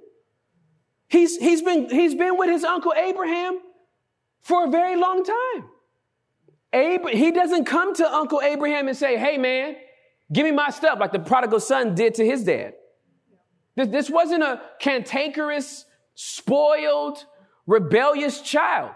He's, 1.08 1.38
he's, 1.38 1.62
been, 1.62 1.90
he's 1.90 2.16
been 2.16 2.38
with 2.38 2.50
his 2.50 2.64
uncle 2.64 2.94
Abraham 2.94 3.60
for 4.42 4.66
a 4.66 4.70
very 4.70 4.96
long 4.96 5.24
time. 5.24 5.70
Ab- 6.74 7.10
he 7.10 7.32
doesn't 7.32 7.66
come 7.66 7.94
to 7.96 8.10
Uncle 8.10 8.42
Abraham 8.42 8.88
and 8.88 8.96
say, 8.96 9.18
Hey, 9.18 9.38
man, 9.38 9.76
give 10.32 10.46
me 10.46 10.52
my 10.52 10.70
stuff, 10.70 11.00
like 11.00 11.12
the 11.12 11.20
prodigal 11.20 11.60
son 11.60 11.96
did 11.96 12.16
to 12.16 12.26
his 12.26 12.46
dad. 12.46 12.74
This, 13.76 13.90
this 13.90 14.10
wasn't 14.10 14.44
a 14.44 14.62
cantankerous, 14.80 15.86
spoiled, 16.16 17.26
rebellious 17.68 18.42
child. 18.42 18.92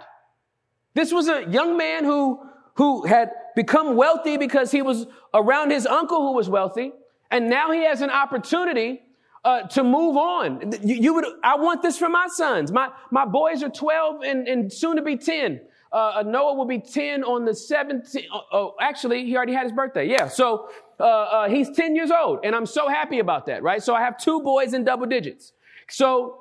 This 0.94 1.12
was 1.12 1.28
a 1.28 1.46
young 1.50 1.76
man 1.78 2.06
who, 2.06 2.42
who 2.76 3.06
had 3.06 3.32
become 3.56 3.96
wealthy 3.96 4.38
because 4.38 4.72
he 4.72 4.82
was 4.82 5.08
around 5.34 5.72
his 5.72 5.86
uncle 5.86 6.22
who 6.22 6.34
was 6.34 6.50
wealthy. 6.50 6.92
And 7.32 7.50
now 7.50 7.72
he 7.72 7.84
has 7.84 8.02
an 8.02 8.10
opportunity 8.10 9.02
uh, 9.44 9.64
to 9.64 9.84
move 9.84 10.18
on. 10.18 10.72
You, 10.84 10.96
you, 10.96 11.14
would, 11.14 11.26
I 11.44 11.56
want 11.56 11.82
this 11.82 11.98
for 11.98 12.10
my 12.10 12.28
sons. 12.28 12.72
My, 12.72 12.90
my 13.12 13.26
boys 13.26 13.64
are 13.64 13.70
12 13.70 14.24
and, 14.24 14.48
and 14.48 14.72
soon 14.72 14.96
to 14.98 15.02
be 15.02 15.16
10. 15.16 15.62
Uh, 15.92 15.96
uh 15.96 16.24
Noah 16.24 16.56
will 16.56 16.66
be 16.66 16.80
10 16.80 17.24
on 17.24 17.46
the 17.46 17.52
17th. 17.52 18.26
Oh, 18.34 18.42
oh, 18.52 18.76
actually, 18.82 19.26
he 19.26 19.36
already 19.36 19.54
had 19.54 19.64
his 19.64 19.72
birthday. 19.72 20.08
Yeah. 20.08 20.28
So, 20.28 20.70
uh, 21.00 21.04
uh, 21.04 21.50
he's 21.50 21.70
10 21.70 21.96
years 21.96 22.10
old 22.12 22.40
and 22.44 22.56
I'm 22.56 22.66
so 22.66 22.88
happy 22.88 23.20
about 23.20 23.46
that, 23.48 23.62
right? 23.64 23.84
So 23.84 23.94
I 23.94 24.02
have 24.02 24.18
two 24.18 24.42
boys 24.42 24.74
in 24.74 24.84
double 24.84 25.06
digits. 25.06 25.54
So, 25.90 26.40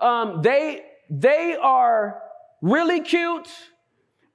um, 0.00 0.42
they, 0.42 0.84
they 1.08 1.56
are 1.60 2.22
really 2.60 3.00
cute 3.00 3.48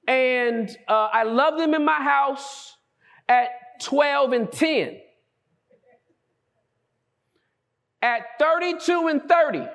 and, 0.08 0.76
uh, 0.88 1.10
I 1.12 1.22
love 1.24 1.58
them 1.58 1.74
in 1.74 1.84
my 1.84 2.02
house 2.02 2.76
at 3.28 3.50
12 3.82 4.32
and 4.32 4.50
10 4.50 5.00
at 8.00 8.22
32 8.38 9.08
and 9.08 9.22
30, 9.28 9.66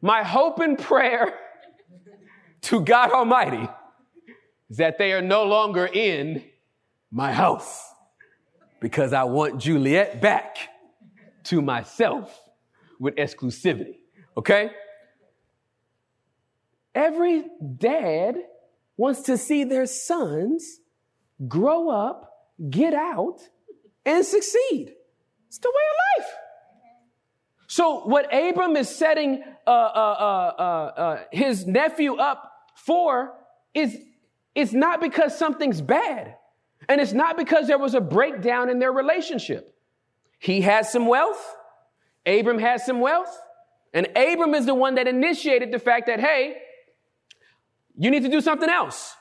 my 0.00 0.22
hope 0.22 0.60
and 0.60 0.78
prayer 0.78 1.34
to 2.62 2.80
God 2.80 3.10
Almighty 3.10 3.68
is 4.70 4.76
that 4.76 4.98
they 4.98 5.12
are 5.12 5.22
no 5.22 5.44
longer 5.44 5.86
in 5.86 6.44
my 7.10 7.32
house 7.32 7.92
because 8.80 9.12
I 9.12 9.24
want 9.24 9.60
Juliet 9.60 10.20
back 10.20 10.58
to 11.44 11.62
myself 11.62 12.40
with 13.00 13.16
exclusivity. 13.16 13.96
Okay? 14.36 14.70
Every 16.96 17.44
dad 17.76 18.36
wants 18.96 19.22
to 19.24 19.36
see 19.36 19.64
their 19.64 19.84
sons 19.84 20.80
grow 21.46 21.90
up, 21.90 22.32
get 22.70 22.94
out, 22.94 23.40
and 24.06 24.24
succeed. 24.24 24.94
It's 25.46 25.58
the 25.58 25.68
way 25.68 25.82
of 25.90 26.24
life. 26.24 26.34
So 27.66 28.06
what 28.06 28.34
Abram 28.34 28.76
is 28.76 28.88
setting 28.88 29.44
uh, 29.66 29.70
uh, 29.70 30.54
uh, 30.58 30.62
uh, 30.62 31.22
his 31.30 31.66
nephew 31.66 32.16
up 32.16 32.50
for 32.74 33.34
is, 33.74 33.98
is 34.54 34.72
not 34.72 34.98
because 35.02 35.38
something's 35.38 35.82
bad. 35.82 36.36
And 36.88 36.98
it's 36.98 37.12
not 37.12 37.36
because 37.36 37.66
there 37.66 37.78
was 37.78 37.94
a 37.94 38.00
breakdown 38.00 38.70
in 38.70 38.78
their 38.78 38.92
relationship. 38.92 39.74
He 40.38 40.62
has 40.62 40.90
some 40.90 41.06
wealth. 41.06 41.56
Abram 42.24 42.58
has 42.58 42.86
some 42.86 43.00
wealth. 43.00 43.38
And 43.92 44.06
Abram 44.16 44.54
is 44.54 44.64
the 44.64 44.74
one 44.74 44.94
that 44.94 45.06
initiated 45.06 45.72
the 45.72 45.78
fact 45.78 46.06
that, 46.06 46.20
hey, 46.20 46.56
you 47.96 48.10
need 48.10 48.22
to 48.22 48.28
do 48.28 48.40
something 48.40 48.68
else. 48.68 49.14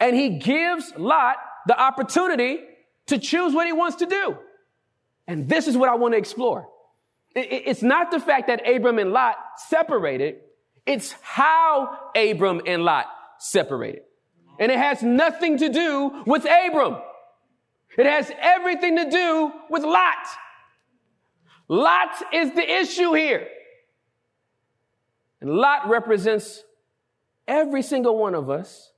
And 0.00 0.14
he 0.14 0.38
gives 0.38 0.92
Lot 0.96 1.36
the 1.66 1.80
opportunity 1.80 2.60
to 3.06 3.18
choose 3.18 3.54
what 3.54 3.66
he 3.66 3.72
wants 3.72 3.96
to 3.96 4.06
do. 4.06 4.36
And 5.26 5.48
this 5.48 5.66
is 5.66 5.76
what 5.76 5.88
I 5.88 5.94
want 5.94 6.14
to 6.14 6.18
explore. 6.18 6.68
It's 7.34 7.82
not 7.82 8.10
the 8.10 8.20
fact 8.20 8.48
that 8.48 8.68
Abram 8.68 8.98
and 8.98 9.12
Lot 9.12 9.36
separated. 9.68 10.36
It's 10.86 11.12
how 11.22 12.10
Abram 12.16 12.62
and 12.66 12.82
Lot 12.84 13.06
separated. 13.38 14.02
And 14.58 14.72
it 14.72 14.78
has 14.78 15.02
nothing 15.02 15.58
to 15.58 15.68
do 15.68 16.22
with 16.26 16.44
Abram. 16.44 16.96
It 17.96 18.06
has 18.06 18.30
everything 18.40 18.96
to 18.96 19.10
do 19.10 19.52
with 19.70 19.82
Lot. 19.82 20.16
Lot 21.68 22.22
is 22.32 22.52
the 22.54 22.80
issue 22.80 23.12
here. 23.12 23.46
And 25.40 25.50
Lot 25.50 25.88
represents 25.88 26.64
every 27.48 27.82
single 27.82 28.16
one 28.16 28.36
of 28.36 28.48
us. 28.48 28.92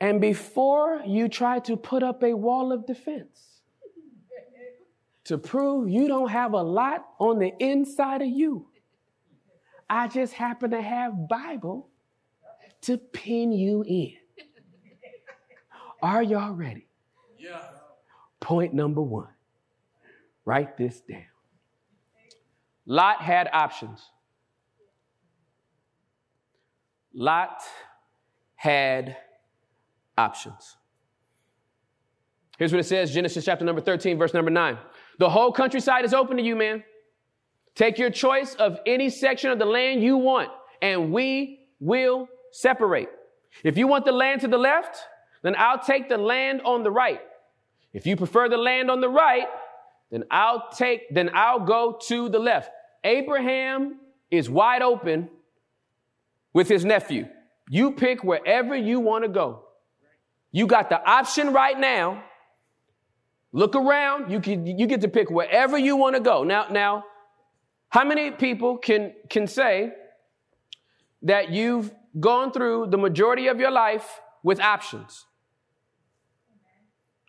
And 0.00 0.20
before 0.20 1.02
you 1.04 1.28
try 1.28 1.58
to 1.60 1.76
put 1.76 2.02
up 2.02 2.22
a 2.22 2.34
wall 2.34 2.72
of 2.72 2.86
defense, 2.86 3.50
to 5.24 5.38
prove 5.38 5.88
you 5.88 6.08
don't 6.08 6.30
have 6.30 6.54
a 6.54 6.62
lot 6.62 7.06
on 7.18 7.38
the 7.38 7.52
inside 7.58 8.22
of 8.22 8.28
you. 8.28 8.66
I 9.88 10.08
just 10.08 10.32
happen 10.32 10.70
to 10.70 10.80
have 10.80 11.28
Bible 11.28 11.88
to 12.82 12.96
pin 12.96 13.52
you 13.52 13.84
in. 13.86 14.14
Are 16.02 16.22
y'all 16.22 16.52
ready? 16.52 16.86
Yeah. 17.38 17.60
Point 18.40 18.72
number 18.72 19.02
one. 19.02 19.28
Write 20.44 20.76
this 20.78 21.00
down. 21.00 21.22
Lot 22.86 23.20
had 23.20 23.48
options. 23.52 24.00
Lot 27.14 27.62
had 28.54 29.16
options. 30.16 30.76
Here's 32.58 32.72
what 32.72 32.80
it 32.80 32.84
says 32.84 33.12
Genesis 33.12 33.44
chapter 33.44 33.64
number 33.64 33.80
13, 33.80 34.18
verse 34.18 34.34
number 34.34 34.50
9. 34.50 34.78
The 35.18 35.30
whole 35.30 35.52
countryside 35.52 36.04
is 36.04 36.12
open 36.12 36.36
to 36.36 36.42
you, 36.42 36.54
man. 36.54 36.84
Take 37.74 37.98
your 37.98 38.10
choice 38.10 38.54
of 38.54 38.78
any 38.86 39.08
section 39.08 39.50
of 39.50 39.58
the 39.58 39.64
land 39.64 40.02
you 40.02 40.18
want, 40.18 40.50
and 40.82 41.12
we 41.12 41.68
will 41.80 42.28
separate. 42.52 43.08
If 43.64 43.78
you 43.78 43.86
want 43.86 44.04
the 44.04 44.12
land 44.12 44.42
to 44.42 44.48
the 44.48 44.58
left, 44.58 44.98
then 45.42 45.54
I'll 45.56 45.78
take 45.78 46.08
the 46.08 46.18
land 46.18 46.62
on 46.64 46.82
the 46.82 46.90
right. 46.90 47.20
If 47.92 48.06
you 48.06 48.16
prefer 48.16 48.48
the 48.48 48.58
land 48.58 48.90
on 48.90 49.00
the 49.00 49.08
right, 49.08 49.46
then 50.10 50.24
I'll 50.30 50.68
take, 50.70 51.12
then 51.14 51.30
I'll 51.32 51.64
go 51.64 51.98
to 52.08 52.28
the 52.28 52.38
left. 52.38 52.70
Abraham 53.04 54.00
is 54.30 54.50
wide 54.50 54.82
open 54.82 55.28
with 56.52 56.68
his 56.68 56.84
nephew. 56.84 57.28
You 57.68 57.92
pick 57.92 58.24
wherever 58.24 58.74
you 58.76 59.00
want 59.00 59.24
to 59.24 59.28
go. 59.28 59.64
You 60.52 60.66
got 60.66 60.88
the 60.88 61.02
option 61.02 61.52
right 61.52 61.78
now 61.78 62.24
Look 63.52 63.74
around. 63.74 64.30
You 64.30 64.40
can, 64.40 64.66
you 64.66 64.86
get 64.86 65.00
to 65.00 65.08
pick 65.08 65.30
wherever 65.30 65.76
you 65.76 65.96
want 65.96 66.14
to 66.14 66.20
go. 66.20 66.44
Now, 66.44 66.66
now, 66.70 67.04
how 67.88 68.04
many 68.04 68.30
people 68.30 68.78
can, 68.78 69.12
can 69.28 69.46
say 69.46 69.92
that 71.22 71.50
you've 71.50 71.92
gone 72.18 72.52
through 72.52 72.88
the 72.90 72.98
majority 72.98 73.48
of 73.48 73.58
your 73.58 73.72
life 73.72 74.20
with 74.44 74.60
options? 74.60 75.26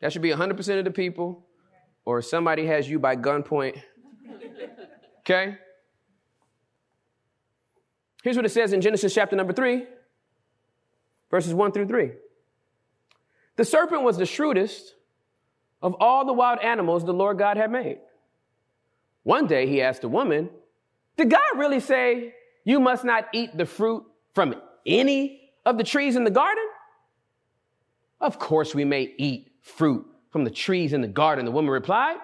That 0.01 0.13
should 0.13 0.21
be 0.21 0.29
100% 0.29 0.79
of 0.79 0.85
the 0.85 0.91
people, 0.91 1.45
or 2.05 2.21
somebody 2.21 2.65
has 2.67 2.89
you 2.89 2.99
by 2.99 3.15
gunpoint. 3.15 3.81
Okay? 5.21 5.55
Here's 8.21 8.35
what 8.35 8.45
it 8.45 8.49
says 8.49 8.73
in 8.73 8.81
Genesis 8.81 9.13
chapter 9.13 9.35
number 9.35 9.53
3, 9.53 9.85
verses 11.29 11.53
1 11.53 11.71
through 11.71 11.87
3. 11.87 12.11
The 13.55 13.65
serpent 13.65 14.03
was 14.03 14.17
the 14.17 14.25
shrewdest 14.25 14.95
of 15.81 15.95
all 15.99 16.25
the 16.25 16.33
wild 16.33 16.59
animals 16.59 17.03
the 17.03 17.13
Lord 17.13 17.37
God 17.37 17.57
had 17.57 17.71
made. 17.71 17.97
One 19.23 19.47
day 19.47 19.67
he 19.67 19.81
asked 19.81 20.01
the 20.01 20.09
woman, 20.09 20.49
Did 21.17 21.29
God 21.29 21.57
really 21.57 21.79
say 21.79 22.33
you 22.63 22.79
must 22.79 23.03
not 23.03 23.27
eat 23.33 23.57
the 23.57 23.65
fruit 23.65 24.03
from 24.33 24.55
any 24.85 25.51
of 25.65 25.77
the 25.77 25.83
trees 25.83 26.15
in 26.15 26.23
the 26.23 26.31
garden? 26.31 26.63
Of 28.19 28.37
course 28.37 28.75
we 28.75 28.85
may 28.85 29.13
eat 29.17 29.51
fruit 29.61 30.05
from 30.29 30.43
the 30.43 30.51
trees 30.51 30.93
in 30.93 31.01
the 31.01 31.07
garden, 31.07 31.45
the 31.45 31.51
woman 31.51 31.71
replied. 31.71 32.17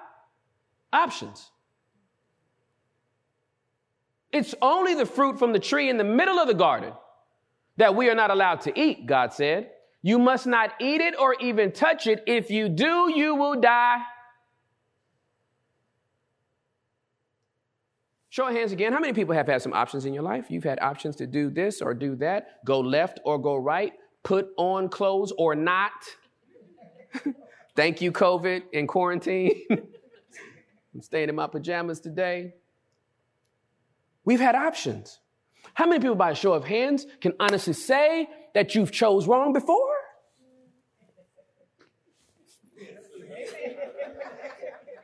Options. 0.93 1.51
It's 4.31 4.53
only 4.61 4.93
the 4.93 5.05
fruit 5.05 5.39
from 5.39 5.53
the 5.53 5.59
tree 5.59 5.89
in 5.89 5.97
the 5.97 6.03
middle 6.03 6.37
of 6.37 6.47
the 6.47 6.53
garden 6.53 6.93
that 7.77 7.95
we 7.95 8.09
are 8.09 8.15
not 8.15 8.31
allowed 8.31 8.61
to 8.61 8.79
eat, 8.79 9.05
God 9.05 9.33
said. 9.33 9.69
You 10.01 10.19
must 10.19 10.47
not 10.47 10.73
eat 10.79 11.01
it 11.01 11.15
or 11.19 11.35
even 11.39 11.71
touch 11.71 12.07
it. 12.07 12.23
If 12.27 12.49
you 12.49 12.69
do, 12.69 13.11
you 13.13 13.35
will 13.35 13.59
die. 13.59 13.99
Show 18.29 18.47
of 18.47 18.53
hands 18.53 18.71
again. 18.71 18.93
How 18.93 18.99
many 18.99 19.13
people 19.13 19.33
have 19.33 19.47
had 19.47 19.61
some 19.61 19.73
options 19.73 20.05
in 20.05 20.13
your 20.13 20.23
life? 20.23 20.45
You've 20.49 20.63
had 20.63 20.79
options 20.79 21.15
to 21.15 21.25
do 21.25 21.49
this 21.49 21.81
or 21.81 21.93
do 21.93 22.15
that, 22.17 22.63
go 22.65 22.79
left 22.79 23.19
or 23.25 23.39
go 23.39 23.55
right, 23.55 23.93
put 24.23 24.49
on 24.57 24.89
clothes 24.89 25.33
or 25.37 25.55
not. 25.55 25.91
Thank 27.75 28.01
you, 28.01 28.11
COVID 28.11 28.63
and 28.73 28.87
quarantine. 28.87 29.63
I'm 30.93 31.01
staying 31.01 31.29
in 31.29 31.35
my 31.35 31.47
pajamas 31.47 31.99
today. 31.99 32.53
We've 34.27 34.41
had 34.41 34.55
options. 34.55 35.21
How 35.73 35.85
many 35.85 36.01
people, 36.01 36.15
by 36.15 36.31
a 36.31 36.35
show 36.35 36.51
of 36.51 36.65
hands, 36.65 37.07
can 37.21 37.31
honestly 37.39 37.71
say 37.71 38.27
that 38.53 38.75
you've 38.75 38.91
chose 38.91 39.25
wrong 39.25 39.53
before? 39.53 39.95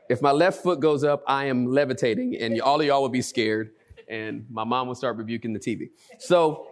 if 0.09 0.21
my 0.21 0.31
left 0.31 0.61
foot 0.61 0.81
goes 0.81 1.05
up, 1.05 1.23
I 1.25 1.45
am 1.45 1.67
levitating, 1.67 2.35
and 2.35 2.59
all 2.59 2.81
of 2.81 2.85
y'all 2.85 3.01
will 3.01 3.07
be 3.07 3.21
scared, 3.21 3.71
and 4.09 4.45
my 4.51 4.65
mom 4.65 4.89
will 4.89 4.95
start 4.95 5.15
rebuking 5.15 5.53
the 5.53 5.59
TV. 5.59 5.91
So, 6.19 6.67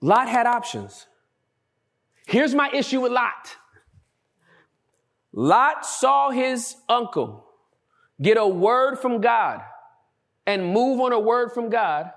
Lot 0.00 0.26
had 0.26 0.46
options. 0.46 1.06
Here's 2.26 2.54
my 2.54 2.70
issue 2.72 3.02
with 3.02 3.12
Lot 3.12 3.58
Lot 5.34 5.84
saw 5.84 6.30
his 6.30 6.76
uncle 6.88 7.49
get 8.20 8.36
a 8.36 8.46
word 8.46 8.96
from 8.96 9.20
God 9.20 9.62
and 10.46 10.72
move 10.72 11.00
on 11.00 11.12
a 11.12 11.20
word 11.20 11.52
from 11.52 11.70
God. 11.70 12.10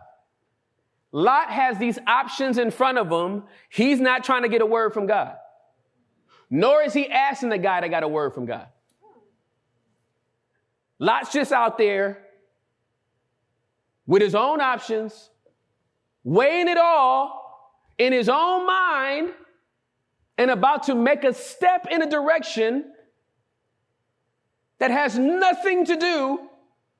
Lot 1.11 1.49
has 1.49 1.77
these 1.77 1.99
options 2.07 2.57
in 2.57 2.71
front 2.71 2.97
of 2.97 3.11
him. 3.11 3.43
He's 3.69 3.99
not 3.99 4.23
trying 4.23 4.43
to 4.43 4.49
get 4.49 4.61
a 4.61 4.65
word 4.65 4.93
from 4.93 5.05
God, 5.05 5.35
nor 6.49 6.81
is 6.81 6.93
he 6.93 7.07
asking 7.07 7.49
the 7.49 7.57
guy 7.57 7.81
that 7.81 7.89
got 7.89 8.03
a 8.03 8.07
word 8.07 8.33
from 8.33 8.45
God. 8.45 8.67
Lot's 10.99 11.31
just 11.31 11.51
out 11.51 11.77
there 11.77 12.23
with 14.07 14.21
his 14.21 14.35
own 14.35 14.61
options, 14.61 15.29
weighing 16.23 16.67
it 16.67 16.77
all 16.77 17.79
in 17.97 18.11
his 18.13 18.29
own 18.29 18.65
mind, 18.65 19.31
and 20.37 20.49
about 20.49 20.83
to 20.83 20.95
make 20.95 21.23
a 21.23 21.33
step 21.33 21.87
in 21.91 22.01
a 22.01 22.09
direction 22.09 22.92
that 24.83 24.91
has 24.91 25.17
nothing 25.17 25.85
to 25.85 25.95
do 25.95 26.37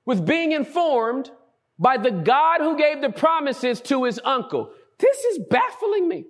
with 0.06 0.26
being 0.26 0.54
informed 0.54 1.30
by 1.78 1.98
the 1.98 2.12
God 2.12 2.62
who 2.62 2.78
gave 2.78 3.02
the 3.02 3.10
promises 3.10 3.82
to 3.82 4.06
his 4.06 4.22
uncle. 4.24 4.72
This 5.00 5.18
is 5.26 5.40
baffling 5.50 6.08
me. 6.08 6.24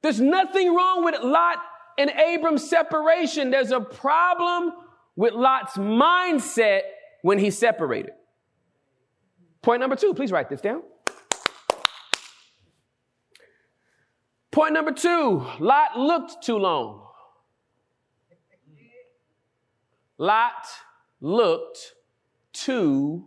There's 0.00 0.20
nothing 0.20 0.72
wrong 0.72 1.04
with 1.04 1.20
Lot 1.24 1.56
and 1.98 2.08
Abram's 2.08 2.70
separation. 2.70 3.50
There's 3.50 3.72
a 3.72 3.80
problem 3.80 4.74
with 5.16 5.34
Lot's 5.34 5.76
mindset 5.76 6.82
when 7.22 7.40
he 7.40 7.50
separated. 7.50 8.12
Point 9.60 9.80
number 9.80 9.96
two, 9.96 10.14
please 10.14 10.30
write 10.30 10.48
this 10.48 10.60
down. 10.60 10.82
Point 14.52 14.72
number 14.72 14.92
two, 14.92 15.44
Lot 15.58 15.98
looked 15.98 16.44
too 16.44 16.58
long. 16.58 17.09
Lot 20.20 20.66
looked 21.22 21.94
too 22.52 23.26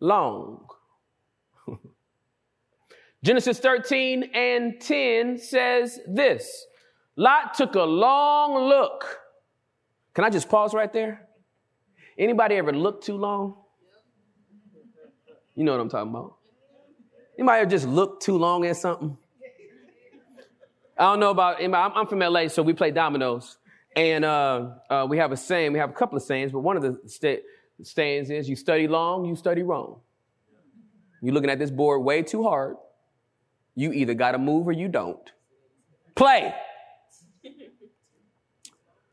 long. 0.00 0.66
Genesis 3.22 3.60
13 3.60 4.24
and 4.34 4.80
10 4.80 5.38
says 5.38 6.00
this 6.08 6.66
Lot 7.14 7.54
took 7.54 7.76
a 7.76 7.82
long 7.82 8.68
look. 8.68 9.20
Can 10.14 10.24
I 10.24 10.30
just 10.30 10.48
pause 10.48 10.74
right 10.74 10.92
there? 10.92 11.28
Anybody 12.18 12.56
ever 12.56 12.72
look 12.72 13.04
too 13.04 13.16
long? 13.16 13.54
You 15.54 15.62
know 15.62 15.70
what 15.70 15.80
I'm 15.80 15.88
talking 15.88 16.10
about. 16.10 16.38
Anybody 17.38 17.60
ever 17.60 17.70
just 17.70 17.86
look 17.86 18.20
too 18.20 18.36
long 18.36 18.66
at 18.66 18.76
something? 18.76 19.16
I 20.98 21.04
don't 21.04 21.20
know 21.20 21.30
about, 21.30 21.60
anybody. 21.60 21.92
I'm 21.94 22.06
from 22.08 22.18
LA, 22.18 22.48
so 22.48 22.64
we 22.64 22.72
play 22.72 22.90
dominoes. 22.90 23.58
And 23.96 24.24
uh, 24.24 24.70
uh, 24.88 25.06
we 25.08 25.18
have 25.18 25.32
a 25.32 25.36
saying, 25.36 25.72
we 25.72 25.78
have 25.78 25.90
a 25.90 25.94
couple 25.94 26.16
of 26.16 26.22
sayings, 26.22 26.52
but 26.52 26.60
one 26.60 26.76
of 26.76 26.82
the 26.82 27.08
st- 27.08 27.42
sayings 27.82 28.30
is 28.30 28.48
you 28.48 28.56
study 28.56 28.88
long, 28.88 29.24
you 29.24 29.36
study 29.36 29.62
wrong. 29.62 30.00
You're 31.20 31.34
looking 31.34 31.50
at 31.50 31.58
this 31.58 31.70
board 31.70 32.02
way 32.02 32.22
too 32.22 32.42
hard. 32.42 32.76
You 33.74 33.92
either 33.92 34.14
got 34.14 34.32
to 34.32 34.38
move 34.38 34.66
or 34.66 34.72
you 34.72 34.88
don't. 34.88 35.30
Play. 36.14 36.54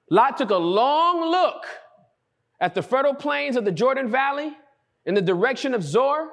Lot 0.09 0.37
took 0.37 0.49
a 0.49 0.55
long 0.55 1.29
look 1.29 1.65
at 2.59 2.73
the 2.73 2.81
fertile 2.81 3.13
plains 3.13 3.55
of 3.55 3.63
the 3.63 3.71
Jordan 3.71 4.09
Valley 4.09 4.51
in 5.05 5.13
the 5.13 5.21
direction 5.21 5.73
of 5.73 5.83
Zoar. 5.83 6.29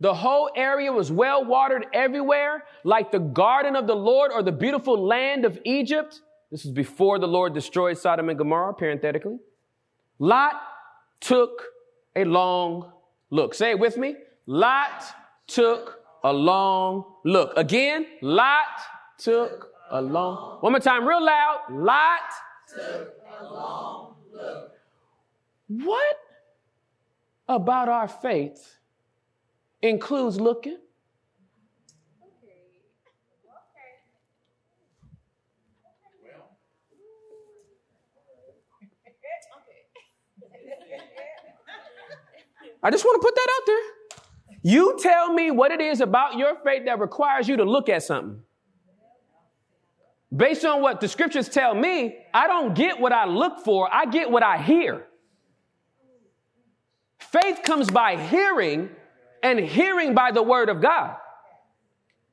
The 0.00 0.14
whole 0.14 0.50
area 0.54 0.92
was 0.92 1.10
well 1.10 1.44
watered 1.44 1.86
everywhere, 1.92 2.64
like 2.84 3.10
the 3.10 3.18
garden 3.18 3.76
of 3.76 3.86
the 3.86 3.96
Lord 3.96 4.30
or 4.32 4.42
the 4.42 4.52
beautiful 4.52 5.06
land 5.06 5.44
of 5.44 5.58
Egypt. 5.64 6.20
This 6.50 6.64
is 6.64 6.70
before 6.70 7.18
the 7.18 7.28
Lord 7.28 7.52
destroyed 7.52 7.98
Sodom 7.98 8.28
and 8.28 8.38
Gomorrah, 8.38 8.74
parenthetically. 8.74 9.38
Lot 10.18 10.54
took 11.20 11.62
a 12.16 12.24
long 12.24 12.90
look. 13.30 13.54
Say 13.54 13.70
it 13.70 13.78
with 13.78 13.96
me. 13.98 14.16
Lot 14.46 15.04
took 15.46 16.00
a 16.24 16.32
long 16.32 17.04
look. 17.24 17.52
Again, 17.56 18.06
Lot 18.22 18.80
took 19.18 19.70
a 19.90 20.00
long. 20.00 20.58
One 20.60 20.72
more 20.72 20.80
time, 20.80 21.06
real 21.06 21.22
loud. 21.24 21.60
Lot 21.70 22.20
took 22.74 23.14
a 23.40 23.44
long 23.44 24.14
look. 24.32 24.72
What 25.68 26.16
about 27.46 27.88
our 27.88 28.08
faith 28.08 28.78
includes 29.82 30.40
looking? 30.40 30.78
I 42.82 42.90
just 42.90 43.04
want 43.04 43.20
to 43.20 43.26
put 43.26 43.34
that 43.34 43.48
out 43.56 43.66
there. 43.66 44.58
You 44.62 44.98
tell 45.00 45.32
me 45.32 45.50
what 45.50 45.70
it 45.70 45.80
is 45.80 46.00
about 46.00 46.36
your 46.36 46.56
faith 46.64 46.82
that 46.86 46.98
requires 46.98 47.48
you 47.48 47.56
to 47.56 47.64
look 47.64 47.88
at 47.88 48.02
something. 48.02 48.42
Based 50.34 50.64
on 50.64 50.82
what 50.82 51.00
the 51.00 51.08
scriptures 51.08 51.48
tell 51.48 51.74
me, 51.74 52.18
I 52.34 52.46
don't 52.46 52.74
get 52.74 53.00
what 53.00 53.12
I 53.12 53.24
look 53.24 53.64
for, 53.64 53.92
I 53.92 54.04
get 54.06 54.30
what 54.30 54.42
I 54.42 54.58
hear. 54.58 55.06
Faith 57.18 57.60
comes 57.62 57.90
by 57.90 58.16
hearing, 58.16 58.90
and 59.42 59.58
hearing 59.58 60.14
by 60.14 60.32
the 60.32 60.42
word 60.42 60.68
of 60.68 60.80
God. 60.80 61.16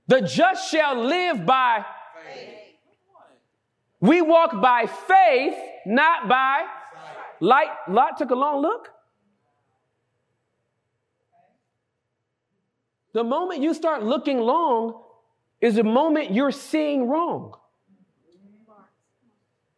The 0.08 0.22
just 0.22 0.70
shall 0.72 0.96
live 0.96 1.46
by 1.46 1.86
faith. 2.28 2.50
We 4.00 4.22
walk 4.22 4.62
by 4.62 4.86
faith, 4.86 5.58
not 5.86 6.28
by 6.28 6.66
light. 7.40 7.70
Lot 7.88 8.18
took 8.18 8.30
a 8.30 8.36
long 8.36 8.62
look. 8.62 8.90
The 13.16 13.24
moment 13.24 13.62
you 13.62 13.74
start 13.74 14.04
looking 14.04 14.40
long 14.40 15.02
is 15.62 15.76
the 15.76 15.86
moment 15.86 16.32
you're 16.32 16.52
seeing 16.52 17.08
wrong. 17.08 17.54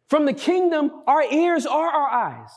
From 0.08 0.26
the 0.26 0.32
kingdom, 0.32 0.90
our 1.06 1.22
ears 1.22 1.64
are 1.64 1.88
our 1.88 2.08
eyes. 2.08 2.50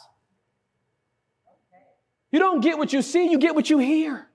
You 2.31 2.39
don't 2.39 2.61
get 2.61 2.79
what 2.79 2.91
you 2.93 3.03
see, 3.03 3.29
you 3.29 3.37
get 3.37 3.53
what 3.53 3.69
you 3.69 3.77
hear. 3.77 4.27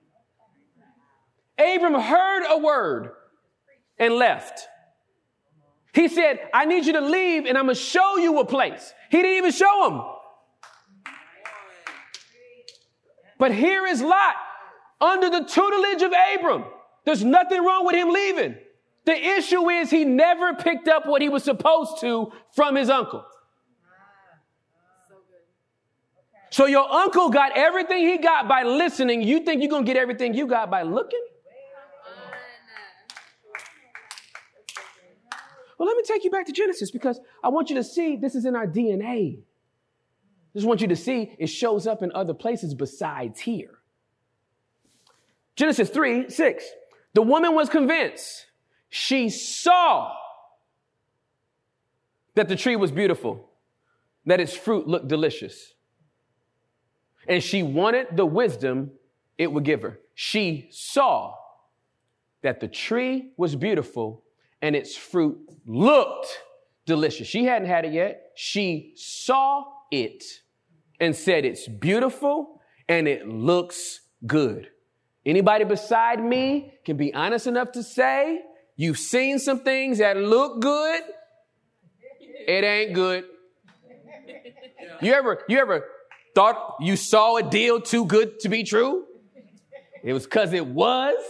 Abram 1.57 1.95
heard 1.95 2.45
a 2.49 2.59
word 2.59 3.11
and 3.99 4.13
left. 4.13 4.69
He 5.91 6.07
said, 6.07 6.39
I 6.53 6.63
need 6.63 6.85
you 6.85 6.93
to 6.93 7.01
leave 7.01 7.45
and 7.45 7.57
I'm 7.57 7.65
going 7.65 7.75
to 7.75 7.81
show 7.81 8.15
you 8.19 8.39
a 8.39 8.45
place. 8.45 8.93
He 9.11 9.17
didn't 9.17 9.35
even 9.35 9.51
show 9.51 9.89
him. 9.89 10.01
But 13.37 13.53
here 13.53 13.85
is 13.85 14.01
Lot 14.01 14.35
under 14.99 15.29
the 15.29 15.43
tutelage 15.43 16.01
of 16.01 16.13
Abram. 16.35 16.65
There's 17.05 17.23
nothing 17.23 17.63
wrong 17.63 17.85
with 17.85 17.95
him 17.95 18.09
leaving. 18.09 18.57
The 19.05 19.15
issue 19.15 19.69
is 19.69 19.89
he 19.89 20.03
never 20.03 20.53
picked 20.53 20.87
up 20.87 21.05
what 21.05 21.21
he 21.21 21.29
was 21.29 21.43
supposed 21.43 22.01
to 22.01 22.31
from 22.53 22.75
his 22.75 22.89
uncle. 22.89 23.23
So 26.49 26.65
your 26.65 26.89
uncle 26.91 27.29
got 27.29 27.55
everything 27.55 28.07
he 28.07 28.17
got 28.17 28.47
by 28.47 28.63
listening. 28.63 29.21
You 29.21 29.41
think 29.41 29.61
you're 29.61 29.69
going 29.69 29.85
to 29.85 29.87
get 29.87 29.97
everything 29.97 30.33
you 30.33 30.47
got 30.47 30.69
by 30.69 30.83
looking? 30.83 31.25
Well, 35.77 35.87
let 35.87 35.95
me 35.95 36.03
take 36.03 36.23
you 36.23 36.31
back 36.31 36.47
to 36.47 36.51
Genesis 36.51 36.89
because 36.89 37.19
I 37.43 37.49
want 37.49 37.69
you 37.69 37.75
to 37.75 37.83
see 37.83 38.15
this 38.15 38.33
is 38.33 38.45
in 38.45 38.55
our 38.55 38.65
DNA. 38.65 39.39
Just 40.53 40.65
want 40.65 40.81
you 40.81 40.87
to 40.87 40.95
see 40.95 41.35
it 41.37 41.47
shows 41.47 41.85
up 41.85 42.01
in 42.01 42.11
other 42.13 42.33
places 42.33 42.73
besides 42.73 43.39
here. 43.39 43.76
Genesis 45.57 45.89
3 45.89 46.29
6. 46.29 46.63
The 47.13 47.21
woman 47.21 47.53
was 47.53 47.67
convinced. 47.67 48.45
She 48.89 49.29
saw 49.29 50.13
that 52.35 52.47
the 52.47 52.55
tree 52.55 52.75
was 52.75 52.91
beautiful, 52.91 53.49
that 54.25 54.39
its 54.39 54.55
fruit 54.55 54.87
looked 54.87 55.07
delicious. 55.07 55.73
And 57.27 57.43
she 57.43 57.63
wanted 57.63 58.15
the 58.15 58.25
wisdom 58.25 58.91
it 59.37 59.51
would 59.51 59.65
give 59.65 59.81
her. 59.81 59.99
She 60.13 60.69
saw 60.71 61.33
that 62.43 62.59
the 62.59 62.67
tree 62.67 63.33
was 63.35 63.55
beautiful 63.55 64.23
and 64.61 64.75
its 64.75 64.95
fruit 64.95 65.37
looked 65.65 66.27
delicious. 66.85 67.27
She 67.27 67.45
hadn't 67.45 67.67
had 67.67 67.83
it 67.83 67.93
yet. 67.93 68.31
She 68.35 68.93
saw 68.95 69.65
it 69.91 70.23
and 70.99 71.15
said, 71.15 71.45
It's 71.45 71.67
beautiful 71.67 72.61
and 72.87 73.07
it 73.07 73.27
looks 73.27 74.01
good. 74.25 74.69
Anybody 75.27 75.65
beside 75.65 76.23
me 76.23 76.71
can 76.85 76.95
be 76.95 77.13
honest 77.13 77.47
enough 77.47 77.73
to 77.73 77.83
say, 77.83 78.39
you've 78.77 78.97
seen 78.97 79.39
some 79.39 79.59
things 79.59 79.97
that 79.97 80.15
look 80.15 80.61
good. 80.61 81.01
It 82.47 82.63
ain't 82.63 82.93
good. 82.93 83.25
You 85.01 85.11
ever, 85.11 85.43
you 85.49 85.59
ever 85.59 85.83
thought 86.33 86.77
you 86.79 86.95
saw 86.95 87.35
a 87.35 87.43
deal 87.43 87.81
too 87.81 88.05
good 88.05 88.39
to 88.39 88.47
be 88.47 88.63
true? 88.63 89.03
It 90.01 90.13
was 90.13 90.23
because 90.23 90.53
it 90.53 90.65
was. 90.65 91.21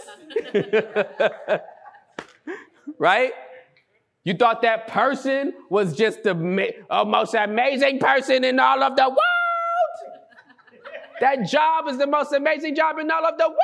right? 2.98 3.32
You 4.22 4.34
thought 4.34 4.62
that 4.62 4.86
person 4.86 5.54
was 5.70 5.96
just 5.96 6.22
the 6.22 6.36
most 7.04 7.34
amazing 7.34 7.98
person 7.98 8.44
in 8.44 8.60
all 8.60 8.80
of 8.80 8.94
the 8.94 9.08
world. 9.08 9.18
That 11.20 11.48
job 11.48 11.88
is 11.88 11.98
the 11.98 12.06
most 12.06 12.32
amazing 12.32 12.76
job 12.76 12.98
in 12.98 13.10
all 13.10 13.26
of 13.26 13.36
the 13.36 13.48
world. 13.48 13.58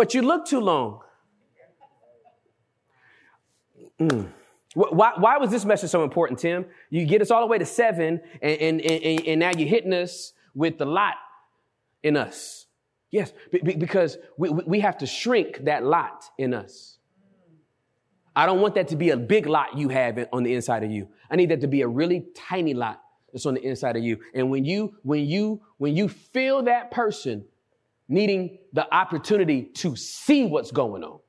But 0.00 0.14
you 0.14 0.22
look 0.22 0.46
too 0.46 0.60
long. 0.60 1.00
Mm. 4.00 4.28
Why, 4.72 5.12
why 5.18 5.36
was 5.36 5.50
this 5.50 5.66
message 5.66 5.90
so 5.90 6.04
important, 6.04 6.40
Tim? 6.40 6.64
You 6.88 7.04
get 7.04 7.20
us 7.20 7.30
all 7.30 7.42
the 7.42 7.46
way 7.46 7.58
to 7.58 7.66
seven, 7.66 8.22
and, 8.40 8.60
and, 8.62 8.80
and, 8.80 9.26
and 9.26 9.40
now 9.40 9.50
you're 9.50 9.68
hitting 9.68 9.92
us 9.92 10.32
with 10.54 10.78
the 10.78 10.86
lot 10.86 11.16
in 12.02 12.16
us. 12.16 12.64
Yes, 13.10 13.34
because 13.50 14.16
we, 14.38 14.48
we 14.48 14.80
have 14.80 14.96
to 14.96 15.06
shrink 15.06 15.66
that 15.66 15.84
lot 15.84 16.24
in 16.38 16.54
us. 16.54 16.96
I 18.34 18.46
don't 18.46 18.62
want 18.62 18.76
that 18.76 18.88
to 18.88 18.96
be 18.96 19.10
a 19.10 19.18
big 19.18 19.44
lot 19.44 19.76
you 19.76 19.90
have 19.90 20.28
on 20.32 20.44
the 20.44 20.54
inside 20.54 20.82
of 20.82 20.90
you. 20.90 21.08
I 21.30 21.36
need 21.36 21.50
that 21.50 21.60
to 21.60 21.68
be 21.68 21.82
a 21.82 21.88
really 21.88 22.24
tiny 22.34 22.72
lot 22.72 23.02
that's 23.34 23.44
on 23.44 23.52
the 23.52 23.62
inside 23.62 23.96
of 23.96 24.02
you. 24.02 24.16
And 24.32 24.48
when 24.48 24.64
you, 24.64 24.94
when 25.02 25.26
you, 25.26 25.60
when 25.76 25.94
you 25.94 26.08
feel 26.08 26.62
that 26.62 26.90
person 26.90 27.44
needing 28.10 28.58
the 28.72 28.92
opportunity 28.94 29.62
to 29.62 29.96
see 29.96 30.44
what's 30.44 30.70
going 30.70 31.02
on, 31.04 31.20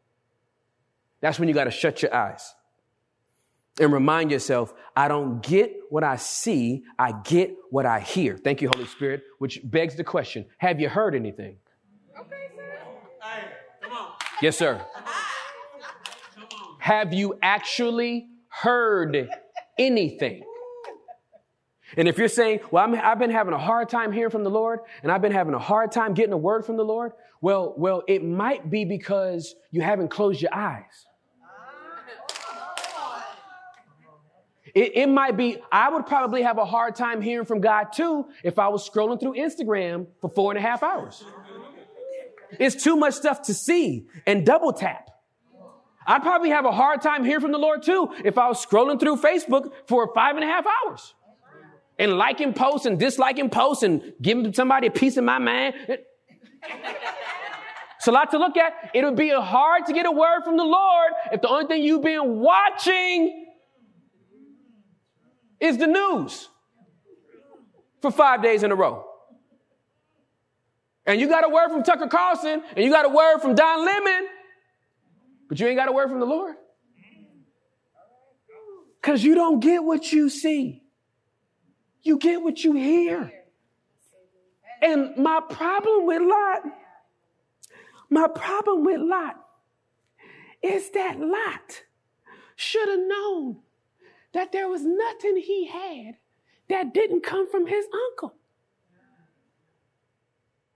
that's 1.22 1.40
when 1.40 1.48
you 1.48 1.54
got 1.54 1.66
to 1.66 1.72
shut 1.72 2.02
your 2.02 2.14
eyes 2.14 2.54
and 3.80 3.94
remind 3.94 4.32
yourself, 4.32 4.74
I 4.96 5.08
don't 5.08 5.42
get 5.42 5.74
what 5.90 6.04
I 6.04 6.18
see, 6.18 6.84
I 7.00 7.14
get 7.24 7.56
what 7.70 7.86
I 7.86 8.00
hear. 8.00 8.38
Thank 8.38 8.62
you, 8.62 8.70
Holy 8.74 8.88
Spirit, 8.88 9.24
which 9.38 9.62
begs 9.64 9.96
the 9.96 10.04
question 10.04 10.46
Have 10.58 10.80
you 10.82 10.90
heard 10.90 11.16
anything? 11.16 11.58
Okay, 12.20 12.50
sir. 12.56 12.64
Hey, 13.22 13.44
come 13.82 13.94
on. 13.94 14.08
Yes, 14.42 14.58
sir. 14.58 14.86
Have 16.80 17.14
you 17.14 17.38
actually 17.44 18.28
heard 18.48 19.30
anything? 19.78 20.44
And 21.98 22.08
if 22.08 22.18
you're 22.18 22.28
saying, 22.28 22.62
well, 22.72 22.94
i 22.94 22.98
have 22.98 23.20
been 23.20 23.30
having 23.30 23.54
a 23.54 23.60
hard 23.60 23.90
time 23.90 24.12
hearing 24.12 24.32
from 24.32 24.44
the 24.44 24.50
Lord, 24.50 24.80
and 25.04 25.12
I've 25.12 25.22
been 25.22 25.32
having 25.32 25.54
a 25.54 25.60
hard 25.60 25.92
time 25.92 26.14
getting 26.14 26.34
a 26.34 26.38
word 26.38 26.66
from 26.66 26.78
the 26.78 26.86
Lord, 26.86 27.12
well, 27.42 27.74
well, 27.78 28.04
it 28.08 28.24
might 28.24 28.70
be 28.70 28.86
because 28.86 29.56
you 29.72 29.82
haven't 29.82 30.10
closed 30.10 30.42
your 30.42 30.54
eyes. 30.54 31.06
It, 34.74 34.96
it, 34.96 35.08
might 35.08 35.36
be, 35.36 35.58
I 35.70 35.90
would 35.90 36.06
probably 36.06 36.44
have 36.44 36.58
a 36.58 36.64
hard 36.64 36.96
time 36.96 37.22
hearing 37.22 37.46
from 37.46 37.60
God 37.60 37.88
too 37.94 38.28
if 38.42 38.58
I 38.58 38.70
was 38.70 38.88
scrolling 38.90 39.20
through 39.20 39.34
Instagram 39.34 40.08
for 40.22 40.30
four 40.30 40.52
and 40.52 40.58
a 40.58 40.62
half 40.62 40.82
hours. 40.82 41.26
It's 42.58 42.82
too 42.82 42.96
much 42.96 43.16
stuff 43.16 43.42
to 43.44 43.54
see 43.54 44.06
and 44.26 44.46
double 44.46 44.72
tap. 44.72 45.10
I'd 46.08 46.22
probably 46.22 46.52
have 46.52 46.64
a 46.64 46.72
hard 46.72 47.02
time 47.02 47.26
hearing 47.26 47.42
from 47.42 47.52
the 47.52 47.58
Lord 47.58 47.84
too 47.84 48.14
if 48.24 48.38
I 48.38 48.48
was 48.48 48.66
scrolling 48.66 48.98
through 48.98 49.18
Facebook 49.18 49.72
for 49.88 50.14
five 50.14 50.36
and 50.36 50.44
a 50.46 50.48
half 50.48 50.66
hours 50.66 51.14
and 52.02 52.18
liking 52.18 52.52
posts 52.52 52.88
and 52.88 53.00
disliking 53.00 53.52
posts 53.52 53.84
and 53.84 54.02
giving 54.20 54.52
somebody 54.54 54.88
a 54.88 54.92
piece 54.92 55.18
of 55.18 55.24
my 55.24 55.38
mind. 55.38 55.76
It's 57.98 58.08
a 58.08 58.12
lot 58.12 58.32
to 58.32 58.40
look 58.40 58.58
at. 58.58 58.74
It 58.96 59.06
would 59.06 59.16
be 59.16 59.30
hard 59.30 59.86
to 59.86 59.94
get 59.94 60.08
a 60.08 60.12
word 60.12 60.42
from 60.44 60.58
the 60.58 60.64
Lord 60.64 61.12
if 61.32 61.42
the 61.42 61.48
only 61.48 61.68
thing 61.68 61.84
you've 61.84 62.02
been 62.02 62.40
watching 62.40 63.46
is 65.60 65.78
the 65.78 65.86
news 65.86 66.50
for 68.02 68.10
five 68.10 68.42
days 68.42 68.64
in 68.64 68.72
a 68.72 68.76
row. 68.76 69.06
And 71.06 71.22
you 71.22 71.30
got 71.30 71.46
a 71.46 71.50
word 71.50 71.70
from 71.70 71.84
Tucker 71.84 72.08
Carlson 72.08 72.64
and 72.76 72.84
you 72.84 72.90
got 72.90 73.06
a 73.06 73.10
word 73.10 73.42
from 73.42 73.54
Don 73.54 73.86
Lemon, 73.86 74.28
but 75.48 75.60
you 75.60 75.68
ain't 75.68 75.78
got 75.78 75.88
a 75.88 75.92
word 75.92 76.10
from 76.10 76.20
the 76.20 76.26
Lord. 76.26 76.56
Because 79.00 79.24
you 79.24 79.36
don't 79.36 79.60
get 79.60 79.84
what 79.84 80.12
you 80.12 80.30
see, 80.30 80.81
you 82.04 82.18
get 82.18 82.42
what 82.42 82.64
you 82.64 82.74
hear. 82.74 83.32
And 84.82 85.16
my 85.18 85.42
problem 85.48 86.08
with 86.08 86.22
Lot, 86.22 86.64
my 88.10 88.28
problem 88.28 88.84
with 88.84 89.00
Lot 89.00 89.36
is 90.64 90.90
that 90.92 91.20
Lot 91.20 91.84
should 92.56 92.90
have 92.90 93.00
known 93.00 93.58
that 94.34 94.52
there 94.52 94.68
was 94.68 94.84
nothing 94.84 95.38
he 95.38 95.68
had 95.68 96.18
that 96.70 96.94
didn't 96.94 97.22
come 97.22 97.50
from 97.50 97.68
his 97.68 97.86
uncle. 98.10 98.36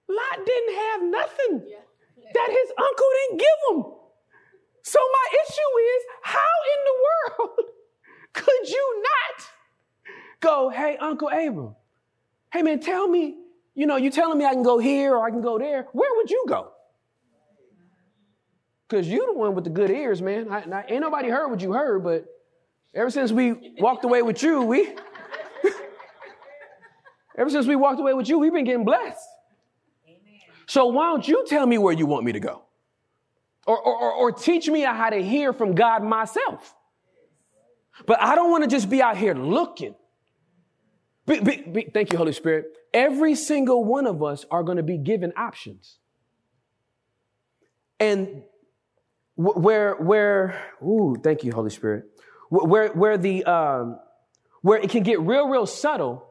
Lot 0.07 0.45
didn't 0.45 0.75
have 0.75 1.03
nothing 1.03 1.73
that 2.33 2.49
his 2.49 2.71
uncle 2.77 3.07
didn't 3.21 3.39
give 3.39 3.59
him. 3.69 3.83
So 4.83 4.99
my 4.99 5.27
issue 5.41 5.71
is, 5.95 6.03
how 6.21 6.53
in 6.73 6.79
the 6.85 6.97
world 7.07 7.69
could 8.33 8.69
you 8.69 9.03
not 9.03 9.54
go, 10.45 10.69
hey, 10.69 10.97
Uncle 10.97 11.29
Abram, 11.29 11.75
hey 12.53 12.61
man, 12.61 12.79
tell 12.79 13.07
me, 13.07 13.35
you 13.73 13.87
know, 13.87 13.97
you 13.97 14.09
telling 14.09 14.37
me 14.37 14.45
I 14.45 14.53
can 14.53 14.63
go 14.63 14.77
here 14.77 15.15
or 15.15 15.25
I 15.25 15.29
can 15.31 15.41
go 15.41 15.57
there. 15.59 15.87
Where 15.91 16.09
would 16.15 16.29
you 16.29 16.45
go? 16.47 16.71
Because 18.87 19.07
you 19.07 19.25
the 19.25 19.33
one 19.33 19.55
with 19.55 19.63
the 19.63 19.69
good 19.71 19.89
ears, 19.89 20.21
man. 20.21 20.49
I, 20.51 20.59
I, 20.59 20.85
ain't 20.89 21.01
nobody 21.01 21.29
heard 21.29 21.49
what 21.49 21.61
you 21.61 21.73
heard, 21.73 22.03
but 22.03 22.25
Ever 22.95 23.09
since 23.09 23.31
we 23.31 23.73
walked 23.79 24.05
away 24.05 24.21
with 24.21 24.41
you, 24.41 24.61
we, 24.61 24.95
ever 27.37 27.49
since 27.49 27.67
we 27.67 27.75
walked 27.75 27.99
away 27.99 28.13
with 28.13 28.29
you, 28.29 28.39
we've 28.39 28.53
been 28.53 28.63
getting 28.63 28.85
blessed. 28.85 29.27
Amen. 30.07 30.39
So 30.65 30.85
why 30.85 31.07
don't 31.07 31.27
you 31.27 31.45
tell 31.45 31.65
me 31.67 31.77
where 31.77 31.93
you 31.93 32.05
want 32.05 32.23
me 32.23 32.31
to 32.31 32.39
go? 32.39 32.61
Or, 33.67 33.77
or, 33.77 34.13
or, 34.13 34.31
teach 34.31 34.67
me 34.67 34.81
how 34.81 35.09
to 35.09 35.17
hear 35.17 35.51
from 35.51 35.73
God 35.73 36.03
myself. 36.03 36.75
But 38.05 38.21
I 38.21 38.35
don't 38.35 38.51
want 38.51 38.63
to 38.63 38.69
just 38.69 38.91
be 38.91 39.01
out 39.01 39.17
here 39.17 39.33
looking. 39.33 39.95
Be, 41.25 41.39
be, 41.39 41.57
be, 41.57 41.89
thank 41.93 42.11
you, 42.11 42.17
Holy 42.17 42.33
Spirit. 42.33 42.65
Every 42.93 43.35
single 43.35 43.83
one 43.83 44.05
of 44.05 44.23
us 44.23 44.45
are 44.51 44.63
going 44.63 44.77
to 44.77 44.83
be 44.83 44.97
given 44.97 45.33
options. 45.35 45.97
And 47.99 48.43
where, 49.35 49.95
where, 49.95 50.61
ooh, 50.81 51.15
thank 51.21 51.43
you, 51.43 51.51
Holy 51.51 51.69
Spirit 51.69 52.05
where, 52.49 52.89
where 52.89 53.17
the, 53.17 53.43
um, 53.45 53.99
where 54.61 54.79
it 54.79 54.89
can 54.89 55.03
get 55.03 55.19
real, 55.21 55.47
real 55.47 55.65
subtle 55.65 56.27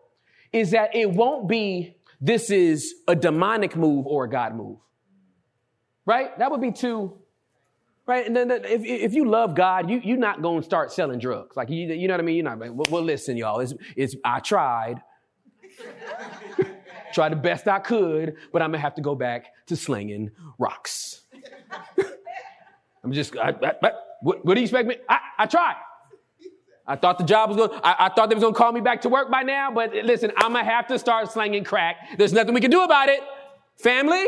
is 0.52 0.70
that 0.70 0.94
it 0.94 1.10
won't 1.10 1.48
be, 1.48 1.96
this 2.20 2.50
is 2.50 2.94
a 3.08 3.16
demonic 3.16 3.76
move 3.76 4.06
or 4.06 4.24
a 4.24 4.30
God 4.30 4.54
move. 4.54 4.78
Right? 6.06 6.36
That 6.38 6.50
would 6.50 6.60
be 6.60 6.72
too, 6.72 7.18
right? 8.06 8.26
And 8.26 8.36
then 8.36 8.50
if, 8.50 8.84
if 8.84 9.14
you 9.14 9.28
love 9.28 9.54
God, 9.54 9.90
you, 9.90 10.00
you're 10.02 10.16
not 10.16 10.42
going 10.42 10.60
to 10.60 10.64
start 10.64 10.92
selling 10.92 11.18
drugs. 11.18 11.56
Like, 11.56 11.70
you, 11.70 11.86
you 11.86 12.08
know 12.08 12.14
what 12.14 12.20
I 12.20 12.24
mean? 12.24 12.36
You're 12.36 12.44
not, 12.44 12.58
well, 12.58 12.86
well 12.90 13.02
listen, 13.02 13.36
y'all, 13.36 13.60
it's, 13.60 13.74
it's, 13.96 14.16
I 14.24 14.40
tried. 14.40 15.02
tried 17.14 17.32
the 17.32 17.36
best 17.36 17.68
I 17.68 17.78
could, 17.78 18.36
but 18.52 18.60
I'm 18.60 18.70
going 18.70 18.78
to 18.78 18.82
have 18.82 18.94
to 18.96 19.02
go 19.02 19.14
back 19.14 19.46
to 19.66 19.76
slinging 19.76 20.30
rocks. 20.58 21.22
I'm 23.02 23.12
just, 23.12 23.36
I, 23.36 23.50
I, 23.50 23.90
what, 24.20 24.44
what 24.44 24.54
do 24.54 24.60
you 24.60 24.64
expect 24.64 24.88
me? 24.88 24.96
I, 25.08 25.18
I 25.38 25.46
tried. 25.46 25.76
I 26.86 26.96
thought 26.96 27.18
the 27.18 27.24
job 27.24 27.48
was 27.48 27.56
going, 27.56 27.80
I, 27.82 27.96
I 27.98 28.08
thought 28.10 28.28
they 28.28 28.34
was 28.34 28.42
going 28.42 28.54
to 28.54 28.58
call 28.58 28.72
me 28.72 28.80
back 28.80 29.00
to 29.02 29.08
work 29.08 29.30
by 29.30 29.42
now, 29.42 29.70
but 29.70 29.94
listen, 29.94 30.32
I'm 30.36 30.52
going 30.52 30.64
to 30.64 30.70
have 30.70 30.86
to 30.88 30.98
start 30.98 31.30
slinging 31.32 31.64
crack. 31.64 32.18
There's 32.18 32.32
nothing 32.32 32.52
we 32.52 32.60
can 32.60 32.70
do 32.70 32.82
about 32.82 33.08
it. 33.08 33.20
Family, 33.76 34.24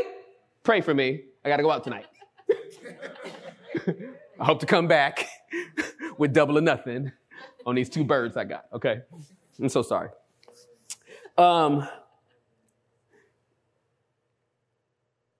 pray 0.62 0.80
for 0.80 0.94
me. 0.94 1.22
I 1.44 1.48
got 1.48 1.58
to 1.58 1.62
go 1.62 1.70
out 1.70 1.84
tonight. 1.84 2.06
I 4.40 4.44
hope 4.44 4.60
to 4.60 4.66
come 4.66 4.86
back 4.86 5.26
with 6.18 6.32
double 6.32 6.58
or 6.58 6.60
nothing 6.60 7.12
on 7.64 7.74
these 7.74 7.88
two 7.88 8.04
birds 8.04 8.36
I 8.36 8.44
got. 8.44 8.66
Okay. 8.72 9.02
I'm 9.60 9.68
so 9.68 9.82
sorry. 9.82 10.10
Um, 11.38 11.86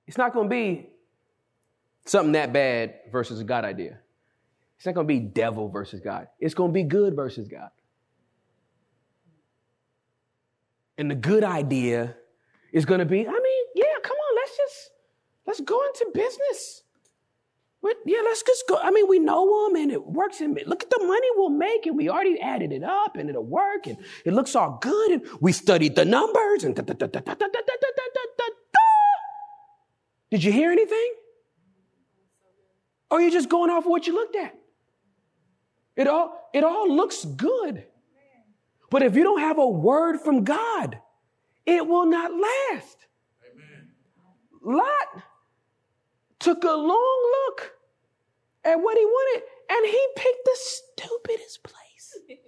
it's 0.07 0.19
not 0.19 0.33
going 0.33 0.47
to 0.47 0.51
be 0.51 0.89
something 2.05 2.33
that 2.33 2.53
bad 2.53 2.95
versus 3.11 3.41
a 3.41 3.45
God 3.45 3.65
idea. 3.65 3.99
It's 4.77 4.87
not 4.87 4.95
going 4.95 5.07
to 5.07 5.13
be 5.13 5.21
devil 5.21 5.69
versus 5.69 6.01
God. 6.01 6.29
It's 6.39 6.55
going 6.55 6.71
to 6.71 6.75
be 6.75 6.83
good 6.83 7.15
versus 7.15 7.49
God. 7.49 7.71
And 10.99 11.11
the 11.11 11.15
good 11.15 11.45
idea 11.45 12.15
is 12.73 12.85
going 12.85 13.01
to 13.01 13.07
be, 13.07 13.21
I 13.21 13.31
mean, 13.31 13.65
yeah, 13.75 13.85
come 14.03 14.17
on, 14.17 14.37
let's 14.37 14.57
just, 14.57 14.91
let's 15.47 15.61
go 15.61 15.81
into 15.87 16.11
business. 16.15 16.83
But 17.87 17.99
yeah, 18.05 18.19
let's 18.25 18.43
just 18.43 18.65
go. 18.69 18.81
I 18.83 18.91
mean, 18.91 19.07
we 19.09 19.21
know 19.21 19.69
them 19.69 19.77
and 19.77 19.93
it 19.93 20.05
works. 20.05 20.41
And 20.41 20.61
look 20.67 20.83
at 20.83 20.91
the 20.91 20.99
money 21.07 21.29
we'll 21.37 21.51
make, 21.51 21.87
and 21.87 21.97
we 21.97 22.09
already 22.09 22.41
added 22.41 22.73
it 22.73 22.83
up, 22.83 23.15
and 23.15 23.31
it'll 23.31 23.45
work, 23.45 23.87
and 23.87 23.97
it 24.25 24.33
looks 24.33 24.57
all 24.57 24.79
good. 24.83 25.13
And 25.13 25.23
we 25.41 25.53
studied 25.53 25.95
the 25.95 26.05
numbers, 26.05 26.65
and 26.65 26.75
did 30.33 30.43
you 30.43 30.51
hear 30.51 30.73
anything? 30.73 31.15
Or 33.09 33.19
are 33.19 33.21
you 33.21 33.31
just 33.31 33.49
going 33.49 33.71
off 33.71 33.85
of 33.85 33.91
what 33.91 34.09
you 34.09 34.15
looked 34.15 34.35
at? 34.35 34.59
It 35.95 36.09
all, 36.09 36.51
it 36.53 36.65
all 36.65 36.93
looks 36.93 37.25
good. 37.25 37.85
But 38.91 39.03
if 39.03 39.15
you 39.15 39.23
don't 39.23 39.39
have 39.39 39.59
a 39.59 39.69
word 39.69 40.19
from 40.19 40.43
God, 40.43 40.99
it 41.65 41.87
will 41.87 42.07
not 42.07 42.33
last. 42.33 43.07
Amen. 43.49 43.91
Lot 44.61 45.23
took 46.41 46.65
a 46.65 46.73
long 46.73 47.33
look 47.47 47.76
at 48.67 48.81
what 48.81 48.99
he 48.99 49.05
wanted 49.05 49.43
and 49.71 49.87
he 49.87 50.07
picked 50.17 50.45
the 50.45 50.57
stupidest 50.57 51.63
place. 51.63 52.19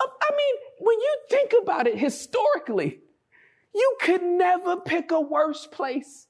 I 0.00 0.30
mean, 0.36 0.54
when 0.80 0.98
you 0.98 1.16
think 1.30 1.54
about 1.62 1.86
it 1.86 1.98
historically, 1.98 3.00
you 3.74 3.96
could 4.00 4.22
never 4.22 4.76
pick 4.76 5.10
a 5.10 5.20
worse 5.20 5.66
place 5.66 6.26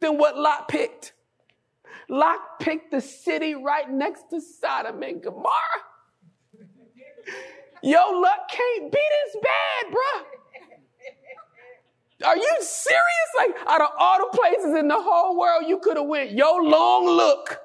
than 0.00 0.18
what 0.18 0.36
Lot 0.36 0.68
picked. 0.68 1.12
Lot 2.08 2.60
picked 2.60 2.90
the 2.90 3.00
city 3.00 3.54
right 3.54 3.90
next 3.90 4.30
to 4.30 4.40
Sodom 4.40 5.02
and 5.02 5.22
Gomorrah. 5.22 5.82
Yo, 7.82 7.98
luck 8.20 8.48
can't 8.50 8.92
be 8.92 8.98
this 8.98 9.36
bad, 9.42 9.92
bruh. 9.92 10.24
Are 12.24 12.36
you 12.36 12.56
serious? 12.60 13.02
Like, 13.36 13.50
out 13.66 13.80
of 13.80 13.88
all 13.98 14.18
the 14.18 14.36
places 14.36 14.76
in 14.76 14.88
the 14.88 15.00
whole 15.00 15.36
world 15.36 15.64
you 15.66 15.78
could 15.78 15.96
have 15.96 16.06
went, 16.06 16.30
yo, 16.30 16.56
long 16.56 17.06
look. 17.06 17.61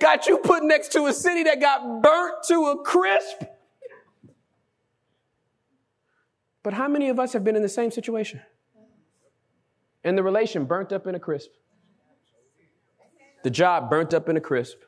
Got 0.00 0.26
you 0.26 0.38
put 0.38 0.64
next 0.64 0.92
to 0.92 1.06
a 1.06 1.12
city 1.12 1.44
that 1.44 1.60
got 1.60 2.02
burnt 2.02 2.34
to 2.48 2.66
a 2.66 2.82
crisp. 2.82 3.44
But 6.62 6.74
how 6.74 6.88
many 6.88 7.08
of 7.08 7.18
us 7.18 7.32
have 7.32 7.44
been 7.44 7.56
in 7.56 7.62
the 7.62 7.68
same 7.68 7.90
situation? 7.90 8.40
And 10.04 10.16
the 10.16 10.22
relation 10.22 10.64
burnt 10.64 10.92
up 10.92 11.06
in 11.06 11.14
a 11.14 11.20
crisp. 11.20 11.50
The 13.42 13.50
job 13.50 13.88
burnt 13.88 14.12
up 14.12 14.28
in 14.28 14.36
a 14.36 14.40
crisp. 14.40 14.78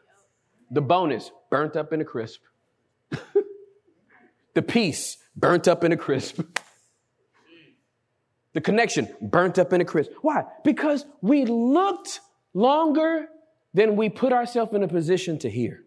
The 0.71 0.83
bonus 0.83 1.31
burnt 1.51 1.77
up 1.77 1.93
in 1.93 2.01
a 2.01 2.05
crisp. 2.05 2.41
the 4.55 4.63
peace 4.63 5.19
burnt 5.37 5.69
up 5.69 5.85
in 5.85 5.93
a 5.93 5.97
crisp. 5.97 6.41
The 8.53 8.61
connection 8.61 9.09
burnt 9.21 9.59
up 9.59 9.73
in 9.73 9.81
a 9.81 9.85
crisp. 9.85 10.11
Why? 10.21 10.45
Because 10.65 11.07
we 11.21 11.47
looked 11.47 12.21
longer 12.53 13.29
than 13.73 13.97
we 13.97 14.09
put 14.09 14.33
ourselves 14.33 14.75
in 14.75 14.83
a 14.83 14.89
position 14.89 15.39
to 15.41 15.51
hear. 15.51 15.85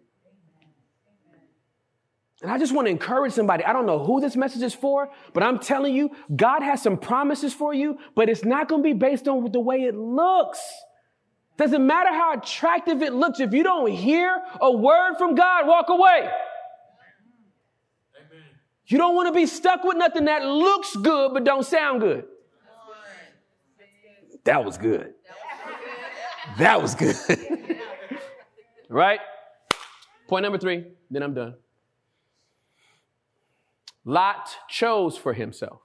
And 2.41 2.51
I 2.51 2.57
just 2.57 2.73
want 2.73 2.87
to 2.87 2.91
encourage 2.91 3.33
somebody. 3.33 3.63
I 3.63 3.73
don't 3.73 3.85
know 3.85 4.03
who 4.03 4.19
this 4.19 4.35
message 4.35 4.61
is 4.61 4.73
for, 4.73 5.09
but 5.33 5.41
I'm 5.41 5.57
telling 5.57 5.95
you, 5.95 6.11
God 6.35 6.61
has 6.61 6.81
some 6.81 6.97
promises 6.97 7.53
for 7.53 7.73
you, 7.73 7.97
but 8.15 8.29
it's 8.29 8.43
not 8.43 8.67
going 8.67 8.83
to 8.83 8.87
be 8.87 8.93
based 8.93 9.27
on 9.27 9.51
the 9.51 9.59
way 9.59 9.83
it 9.83 9.95
looks. 9.95 10.59
Doesn't 11.57 11.85
matter 11.85 12.09
how 12.09 12.33
attractive 12.33 13.01
it 13.01 13.13
looks. 13.13 13.39
If 13.39 13.53
you 13.53 13.63
don't 13.63 13.89
hear 13.89 14.41
a 14.59 14.71
word 14.71 15.15
from 15.17 15.35
God, 15.35 15.65
walk 15.65 15.89
away. 15.89 16.19
Amen. 16.19 16.31
You 18.87 18.97
don't 18.97 19.15
want 19.15 19.27
to 19.27 19.33
be 19.33 19.45
stuck 19.45 19.83
with 19.83 19.97
nothing 19.97 20.25
that 20.25 20.43
looks 20.43 20.95
good 20.95 21.33
but 21.33 21.45
don't 21.45 21.65
sound 21.65 22.01
good. 22.01 22.25
That 24.45 24.63
was 24.63 24.77
good. 24.77 25.13
That 26.57 26.81
was 26.81 26.95
good. 26.95 27.17
right? 28.89 29.19
Point 30.27 30.43
number 30.43 30.57
three, 30.57 30.85
then 31.09 31.23
I'm 31.23 31.33
done. 31.33 31.55
Lot 34.05 34.49
chose 34.69 35.17
for 35.17 35.33
himself. 35.33 35.81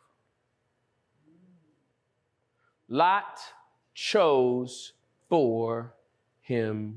Lot 2.89 3.41
chose 3.95 4.93
for 5.29 5.95
himself. 6.43 6.91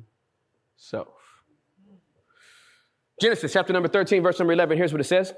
Genesis 3.21 3.53
chapter 3.53 3.71
number 3.71 3.87
13, 3.87 4.21
verse 4.21 4.37
number 4.39 4.53
11. 4.53 4.77
Here's 4.77 4.91
what 4.91 4.99
it 4.99 5.05
says 5.05 5.33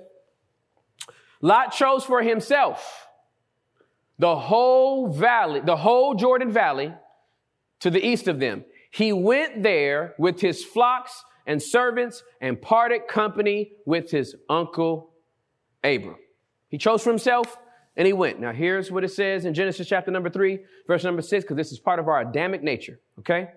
Lot 1.42 1.72
chose 1.72 2.04
for 2.04 2.24
himself 2.24 3.08
the 4.18 4.36
whole 4.36 5.12
valley, 5.12 5.62
the 5.62 5.76
whole 5.76 6.16
Jordan 6.16 6.52
Valley 6.52 6.94
to 7.82 7.90
the 7.90 8.06
east 8.06 8.28
of 8.28 8.40
them. 8.40 8.64
He 8.92 9.12
went 9.12 9.64
there 9.64 10.16
with 10.18 10.40
his 10.40 10.64
flocks 10.64 11.24
and 11.46 11.62
servants 11.62 12.24
and 12.42 12.62
parted 12.62 13.08
company 13.08 13.72
with 13.86 14.10
his 14.12 14.36
uncle 14.50 15.12
Abram. 15.84 16.16
He 16.70 16.78
chose 16.78 17.04
for 17.04 17.10
himself 17.10 17.58
and 17.98 18.08
he 18.08 18.14
went. 18.14 18.40
Now, 18.40 18.52
here's 18.52 18.92
what 18.92 19.04
it 19.04 19.12
says 19.12 19.46
in 19.46 19.54
Genesis 19.54 19.88
chapter 19.88 20.12
number 20.12 20.30
three, 20.30 20.60
verse 20.88 21.04
number 21.04 21.22
six, 21.22 21.44
because 21.44 21.58
this 21.58 21.72
is 21.72 21.80
part 21.80 22.00
of 22.00 22.08
our 22.08 22.22
Adamic 22.22 22.64
nature, 22.64 23.00
okay? 23.20 23.50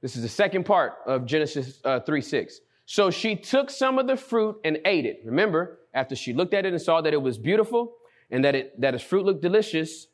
This 0.00 0.16
is 0.16 0.22
the 0.22 0.28
second 0.28 0.64
part 0.64 0.94
of 1.06 1.24
Genesis 1.26 1.80
uh, 1.84 2.00
3 2.00 2.20
6. 2.20 2.60
So 2.84 3.10
she 3.10 3.36
took 3.36 3.70
some 3.70 3.98
of 3.98 4.08
the 4.08 4.16
fruit 4.16 4.56
and 4.64 4.78
ate 4.84 5.06
it. 5.06 5.22
Remember, 5.24 5.78
after 5.94 6.16
she 6.16 6.32
looked 6.32 6.52
at 6.52 6.66
it 6.66 6.72
and 6.72 6.82
saw 6.82 7.00
that 7.00 7.12
it 7.12 7.22
was 7.22 7.38
beautiful 7.38 7.94
and 8.32 8.44
that, 8.44 8.54
it, 8.54 8.80
that 8.80 8.94
its 8.94 9.04
fruit 9.04 9.24
looked 9.26 9.42
delicious 9.42 10.08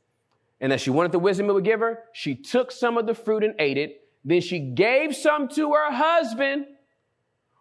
and 0.61 0.73
that 0.73 0.81
she 0.81 0.91
wanted 0.91 1.13
the 1.13 1.21
wisdom 1.21 1.49
it 1.49 1.53
would 1.53 1.65
give 1.65 1.81
her, 1.81 2.01
she 2.13 2.35
took 2.35 2.73
some 2.73 2.99
of 2.99 3.07
the 3.07 3.15
fruit 3.15 3.45
and 3.45 3.55
ate 3.61 3.79
it. 3.79 4.03
Then 4.25 4.41
she 4.41 4.59
gave 4.59 5.15
some 5.15 5.49
to 5.51 5.73
her 5.73 5.93
husband 5.93 6.67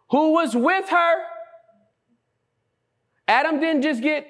who 0.10 0.34
was 0.34 0.56
with 0.56 0.89
her. 0.89 1.24
Adam 3.28 3.60
didn't 3.60 3.84
just 3.84 4.02
get 4.02 4.26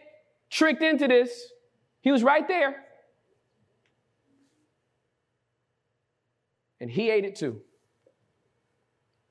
tricked 0.49 0.83
into 0.83 1.07
this, 1.07 1.51
he 2.01 2.11
was 2.11 2.23
right 2.23 2.47
there. 2.47 2.83
And 6.79 6.91
he 6.91 7.09
ate 7.09 7.25
it 7.25 7.35
too. 7.35 7.61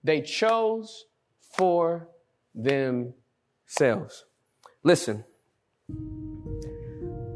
They 0.03 0.23
chose 0.23 1.05
for 1.57 2.09
themselves. 2.55 4.25
Listen, 4.83 5.25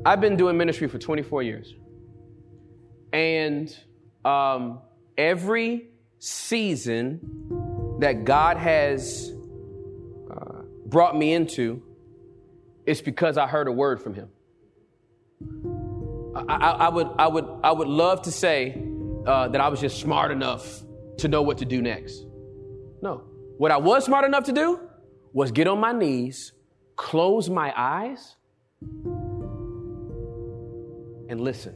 I've 0.04 0.20
been 0.20 0.36
doing 0.36 0.56
ministry 0.56 0.88
for 0.88 0.98
24 0.98 1.42
years. 1.42 1.74
And 3.12 3.76
um, 4.24 4.80
every 5.18 5.88
season 6.18 7.98
that 8.00 8.24
God 8.24 8.56
has 8.56 9.32
uh, 10.30 10.62
brought 10.86 11.16
me 11.16 11.32
into, 11.32 11.82
it's 12.86 13.00
because 13.02 13.36
I 13.36 13.46
heard 13.46 13.68
a 13.68 13.72
word 13.72 14.00
from 14.00 14.14
him. 14.14 14.28
I, 16.34 16.54
I, 16.54 16.70
I 16.70 16.88
would, 16.88 17.08
I, 17.18 17.26
would, 17.26 17.48
I 17.62 17.72
would 17.72 17.88
love 17.88 18.22
to 18.22 18.32
say 18.32 18.82
uh, 19.26 19.48
that 19.48 19.60
I 19.60 19.68
was 19.68 19.80
just 19.80 20.00
smart 20.00 20.30
enough 20.30 20.82
to 21.18 21.28
know 21.28 21.42
what 21.42 21.58
to 21.58 21.66
do 21.66 21.82
next. 21.82 22.24
No. 23.02 23.24
What 23.58 23.70
I 23.70 23.76
was 23.76 24.06
smart 24.06 24.24
enough 24.24 24.44
to 24.44 24.52
do 24.52 24.80
was 25.32 25.52
get 25.52 25.66
on 25.66 25.78
my 25.78 25.92
knees, 25.92 26.52
close 26.96 27.50
my 27.50 27.72
eyes, 27.76 28.36
and 31.30 31.40
listen. 31.40 31.74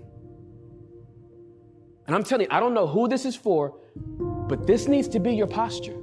And 2.07 2.15
I'm 2.15 2.25
telling 2.25 2.47
you, 2.47 2.49
I 2.51 2.61
don't 2.61 2.75
know 2.75 2.87
who 2.87 3.09
this 3.09 3.25
is 3.25 3.35
for, 3.37 3.79
but 3.97 4.67
this 4.67 4.89
needs 4.89 5.09
to 5.09 5.21
be 5.21 5.35
your 5.35 5.47
posture 5.47 5.97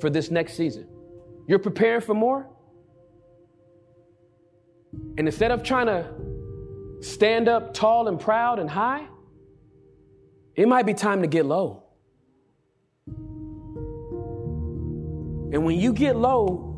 for 0.00 0.10
this 0.10 0.30
next 0.30 0.54
season. 0.54 0.88
You're 1.46 1.60
preparing 1.60 2.00
for 2.02 2.12
more? 2.12 2.48
And 5.16 5.26
instead 5.26 5.52
of 5.52 5.62
trying 5.62 5.86
to 5.86 6.12
stand 7.00 7.48
up 7.48 7.72
tall 7.72 8.08
and 8.08 8.20
proud 8.20 8.58
and 8.58 8.68
high, 8.68 9.06
it 10.56 10.68
might 10.68 10.84
be 10.84 10.92
time 10.92 11.22
to 11.22 11.28
get 11.28 11.46
low. 11.46 11.84
And 15.52 15.64
when 15.64 15.78
you 15.78 15.92
get 15.92 16.16
low 16.16 16.68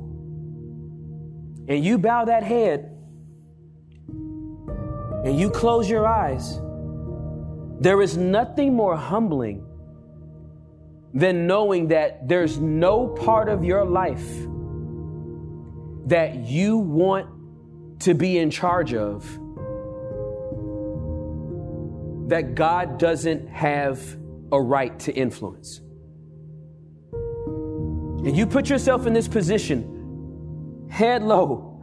and 1.67 1.83
you 1.83 1.97
bow 1.97 2.27
that 2.27 2.43
head 2.43 2.93
and 5.24 5.38
you 5.38 5.50
close 5.50 5.88
your 5.88 6.06
eyes, 6.06 6.60
there 7.80 8.00
is 8.02 8.16
nothing 8.16 8.74
more 8.74 8.94
humbling 8.96 9.66
than 11.14 11.46
knowing 11.46 11.88
that 11.88 12.28
there's 12.28 12.58
no 12.58 13.08
part 13.08 13.48
of 13.48 13.64
your 13.64 13.84
life 13.84 14.26
that 16.06 16.37
you 16.37 16.76
want 16.76 17.28
to 18.00 18.14
be 18.14 18.38
in 18.38 18.50
charge 18.50 18.92
of 18.92 19.24
that 22.28 22.54
God 22.54 22.98
doesn't 22.98 23.48
have 23.48 24.00
a 24.52 24.60
right 24.60 24.98
to 25.00 25.12
influence. 25.12 25.80
And 27.12 28.37
you 28.37 28.46
put 28.46 28.68
yourself 28.68 29.06
in 29.06 29.12
this 29.12 29.28
position, 29.28 30.87
head 30.90 31.22
low, 31.22 31.82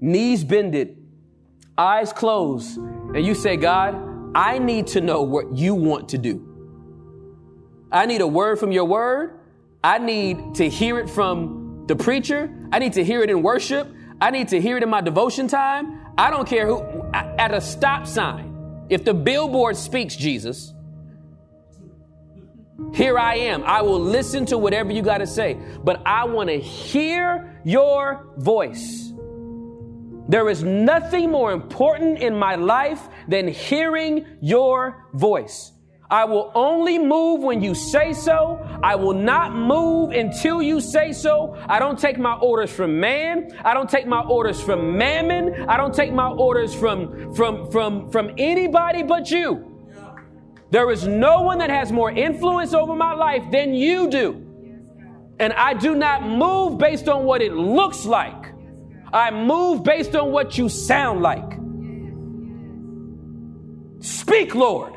knees 0.00 0.44
bended, 0.44 0.97
eyes 1.78 2.12
closed, 2.12 2.76
and 2.76 3.24
you 3.24 3.34
say, 3.34 3.56
God, 3.56 3.96
I 4.34 4.58
need 4.58 4.88
to 4.88 5.00
know 5.00 5.22
what 5.22 5.56
you 5.56 5.74
want 5.74 6.10
to 6.10 6.18
do. 6.18 6.44
I 7.90 8.06
need 8.06 8.20
a 8.20 8.26
word 8.26 8.58
from 8.58 8.72
your 8.72 8.84
word. 8.84 9.38
I 9.82 9.98
need 9.98 10.56
to 10.56 10.68
hear 10.68 10.98
it 10.98 11.08
from 11.08 11.84
the 11.86 11.96
preacher. 11.96 12.52
I 12.72 12.80
need 12.80 12.94
to 12.94 13.04
hear 13.04 13.22
it 13.22 13.30
in 13.30 13.42
worship. 13.42 13.88
I 14.20 14.30
need 14.30 14.48
to 14.48 14.60
hear 14.60 14.76
it 14.76 14.82
in 14.82 14.90
my 14.90 15.00
devotion 15.00 15.48
time. 15.48 16.00
I 16.18 16.30
don't 16.30 16.48
care 16.48 16.66
who, 16.66 16.82
at 17.14 17.54
a 17.54 17.60
stop 17.60 18.06
sign, 18.06 18.86
if 18.90 19.04
the 19.04 19.14
billboard 19.14 19.76
speaks 19.76 20.16
Jesus, 20.16 20.74
Here 22.94 23.18
I 23.18 23.36
am. 23.36 23.64
I 23.64 23.82
will 23.82 24.00
listen 24.00 24.46
to 24.46 24.58
whatever 24.58 24.92
you 24.92 25.02
got 25.02 25.18
to 25.18 25.26
say, 25.26 25.58
but 25.84 26.02
I 26.06 26.24
want 26.24 26.48
to 26.48 26.58
hear 26.58 27.60
your 27.64 28.26
voice. 28.36 29.07
There 30.28 30.50
is 30.50 30.62
nothing 30.62 31.30
more 31.30 31.52
important 31.52 32.18
in 32.18 32.38
my 32.38 32.54
life 32.54 33.08
than 33.26 33.48
hearing 33.48 34.26
your 34.40 35.06
voice. 35.14 35.72
I 36.10 36.24
will 36.24 36.52
only 36.54 36.98
move 36.98 37.40
when 37.40 37.62
you 37.62 37.74
say 37.74 38.12
so. 38.12 38.66
I 38.82 38.94
will 38.94 39.14
not 39.14 39.54
move 39.54 40.12
until 40.12 40.62
you 40.62 40.80
say 40.80 41.12
so. 41.12 41.54
I 41.66 41.78
don't 41.78 41.98
take 41.98 42.18
my 42.18 42.34
orders 42.34 42.70
from 42.70 42.98
man. 42.98 43.52
I 43.62 43.74
don't 43.74 43.90
take 43.90 44.06
my 44.06 44.20
orders 44.22 44.60
from 44.60 44.96
mammon. 44.96 45.68
I 45.68 45.76
don't 45.76 45.94
take 45.94 46.12
my 46.12 46.28
orders 46.28 46.74
from, 46.74 47.34
from, 47.34 47.70
from, 47.70 48.10
from 48.10 48.30
anybody 48.38 49.02
but 49.02 49.30
you. 49.30 49.64
There 50.70 50.90
is 50.90 51.06
no 51.06 51.42
one 51.42 51.58
that 51.58 51.70
has 51.70 51.92
more 51.92 52.10
influence 52.10 52.74
over 52.74 52.94
my 52.94 53.12
life 53.14 53.50
than 53.50 53.74
you 53.74 54.08
do. 54.08 54.44
And 55.38 55.52
I 55.52 55.74
do 55.74 55.94
not 55.94 56.26
move 56.26 56.78
based 56.78 57.08
on 57.08 57.24
what 57.24 57.42
it 57.42 57.52
looks 57.52 58.04
like. 58.04 58.37
I 59.12 59.30
move 59.30 59.82
based 59.82 60.14
on 60.14 60.32
what 60.32 60.58
you 60.58 60.68
sound 60.68 61.22
like. 61.22 61.58
Speak, 64.00 64.54
Lord. 64.54 64.94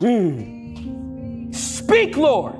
Mm. 0.00 1.54
Speak, 1.54 2.16
Lord. 2.16 2.54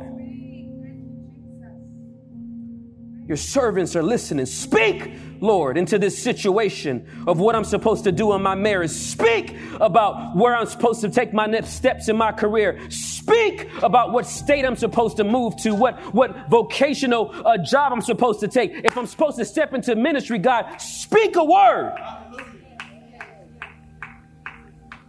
Your 3.26 3.36
servants 3.36 3.96
are 3.96 4.02
listening. 4.02 4.46
Speak, 4.46 5.10
Lord, 5.40 5.76
into 5.76 5.98
this 5.98 6.20
situation 6.22 7.24
of 7.26 7.38
what 7.38 7.54
I'm 7.54 7.64
supposed 7.64 8.04
to 8.04 8.12
do 8.12 8.32
in 8.32 8.42
my 8.42 8.54
marriage. 8.54 8.90
Speak 8.90 9.56
about 9.80 10.36
where 10.36 10.56
I'm 10.56 10.66
supposed 10.66 11.00
to 11.02 11.08
take 11.08 11.32
my 11.32 11.46
next 11.46 11.70
steps 11.70 12.08
in 12.08 12.16
my 12.16 12.32
career. 12.32 12.78
Speak 12.90 13.70
about 13.82 14.12
what 14.12 14.26
state 14.26 14.64
I'm 14.64 14.76
supposed 14.76 15.16
to 15.18 15.24
move 15.24 15.56
to, 15.58 15.74
what, 15.74 15.98
what 16.14 16.48
vocational 16.48 17.30
uh, 17.46 17.58
job 17.58 17.92
I'm 17.92 18.02
supposed 18.02 18.40
to 18.40 18.48
take. 18.48 18.72
If 18.84 18.96
I'm 18.96 19.06
supposed 19.06 19.36
to 19.38 19.44
step 19.44 19.74
into 19.74 19.94
ministry, 19.96 20.38
God, 20.38 20.80
speak 20.80 21.36
a 21.36 21.44
word. 21.44 21.94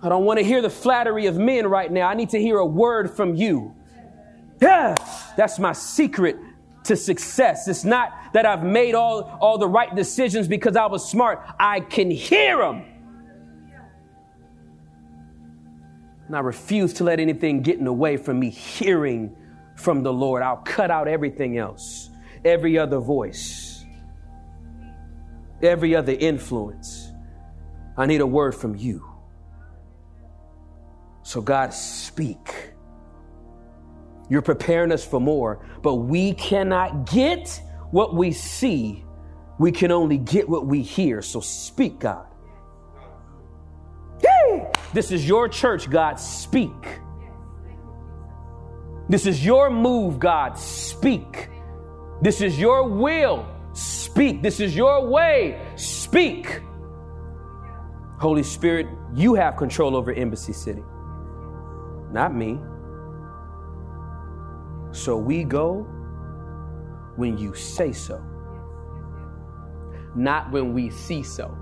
I 0.02 0.10
don't 0.10 0.26
want 0.26 0.40
to 0.40 0.46
hear 0.46 0.62
the 0.62 0.70
flattery 0.70 1.26
of 1.26 1.38
men 1.38 1.68
right 1.68 1.92
now. 1.92 2.08
I 2.08 2.14
need 2.14 2.30
to 2.30 2.40
hear 2.40 2.58
a 2.58 2.66
word 2.66 3.16
from 3.16 3.36
you. 3.36 3.76
Yeah, 4.62 4.96
that's 5.36 5.60
my 5.60 5.74
secret 5.74 6.38
to 6.88 6.96
success. 6.96 7.68
It's 7.68 7.86
not 7.86 8.12
that 8.34 8.46
I've 8.46 8.64
made 8.64 8.96
all, 8.96 9.38
all 9.40 9.58
the 9.58 9.68
right 9.68 9.94
decisions 9.96 10.48
because 10.48 10.76
I 10.76 10.88
was 10.88 11.10
smart. 11.10 11.46
I 11.60 11.80
can 11.80 12.12
hear 12.12 12.58
them. 12.58 12.84
And 16.28 16.36
I 16.36 16.40
refuse 16.40 16.94
to 16.96 17.06
let 17.06 17.20
anything 17.20 17.62
get 17.62 17.78
in 17.78 17.86
the 17.86 17.94
way 17.94 18.18
from 18.18 18.40
me 18.40 18.50
hearing 18.50 19.36
from 19.76 20.04
the 20.04 20.12
Lord. 20.12 20.44
I'll 20.44 20.58
cut 20.58 20.92
out 20.92 21.08
everything 21.08 21.58
else, 21.58 22.10
every 22.44 22.78
other 22.78 23.00
voice, 23.00 23.86
every 25.62 25.96
other 25.96 26.12
influence. 26.12 27.12
I 27.96 28.06
need 28.06 28.22
a 28.22 28.28
word 28.28 28.54
from 28.56 28.76
you. 28.76 29.08
So, 31.24 31.42
God, 31.42 31.74
speak. 31.74 32.74
You're 34.30 34.42
preparing 34.42 34.92
us 34.92 35.06
for 35.06 35.20
more, 35.20 35.66
but 35.82 35.96
we 35.96 36.34
cannot 36.34 37.10
get 37.10 37.62
what 37.92 38.16
we 38.16 38.32
see. 38.32 39.04
We 39.60 39.72
can 39.72 39.92
only 39.92 40.18
get 40.18 40.48
what 40.48 40.66
we 40.66 40.82
hear. 40.82 41.22
So, 41.22 41.40
speak, 41.40 42.00
God. 42.00 42.28
Hey! 44.22 44.72
This 44.94 45.12
is 45.12 45.28
your 45.28 45.48
church, 45.48 45.90
God. 45.90 46.20
Speak. 46.20 47.00
This 49.10 49.26
is 49.26 49.44
your 49.44 49.70
move, 49.70 50.20
God. 50.20 50.58
Speak. 50.58 51.50
This 52.22 52.42
is 52.42 52.60
your 52.60 52.88
will. 52.88 53.48
Speak. 53.74 54.42
This 54.42 54.60
is 54.60 54.76
your 54.76 55.08
way. 55.08 55.60
Speak. 55.76 56.62
Holy 58.20 58.44
Spirit, 58.44 58.88
you 59.16 59.36
have 59.36 59.56
control 59.56 59.96
over 59.96 60.12
Embassy 60.12 60.54
City 60.54 60.84
not 62.12 62.34
me. 62.34 62.60
So 64.98 65.16
we 65.16 65.44
go 65.44 65.86
when 67.18 67.38
you 67.38 67.54
say 67.54 67.92
so, 67.94 68.20
not 70.16 70.52
when 70.52 70.74
we 70.74 70.90
see 70.90 71.22
so. 71.22 71.56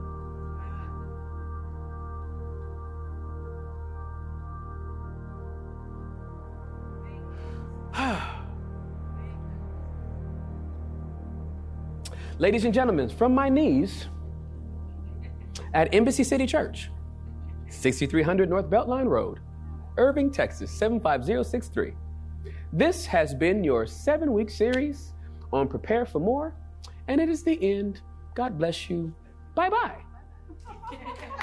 Ladies 12.40 12.64
and 12.64 12.74
gentlemen, 12.74 13.10
from 13.10 13.36
my 13.36 13.50
knees 13.50 14.08
at 15.74 15.94
Embassy 15.94 16.24
City 16.24 16.46
Church, 16.46 16.90
6300 17.68 18.50
North 18.50 18.70
Beltline 18.70 19.10
Road, 19.10 19.42
Irving, 19.98 20.32
Texas 20.32 20.72
75063. 20.72 22.05
This 22.78 23.06
has 23.06 23.34
been 23.34 23.64
your 23.64 23.88
seven 23.88 24.34
week 24.34 24.50
series 24.50 25.14
on 25.54 25.70
Prepare 25.70 26.06
for 26.06 26.20
More, 26.20 26.54
and 27.08 27.22
it 27.22 27.30
is 27.30 27.42
the 27.42 27.58
end. 27.64 28.02
God 28.34 28.58
bless 28.58 28.90
you. 28.90 29.16
Bye 29.56 29.70
bye. 29.70 29.96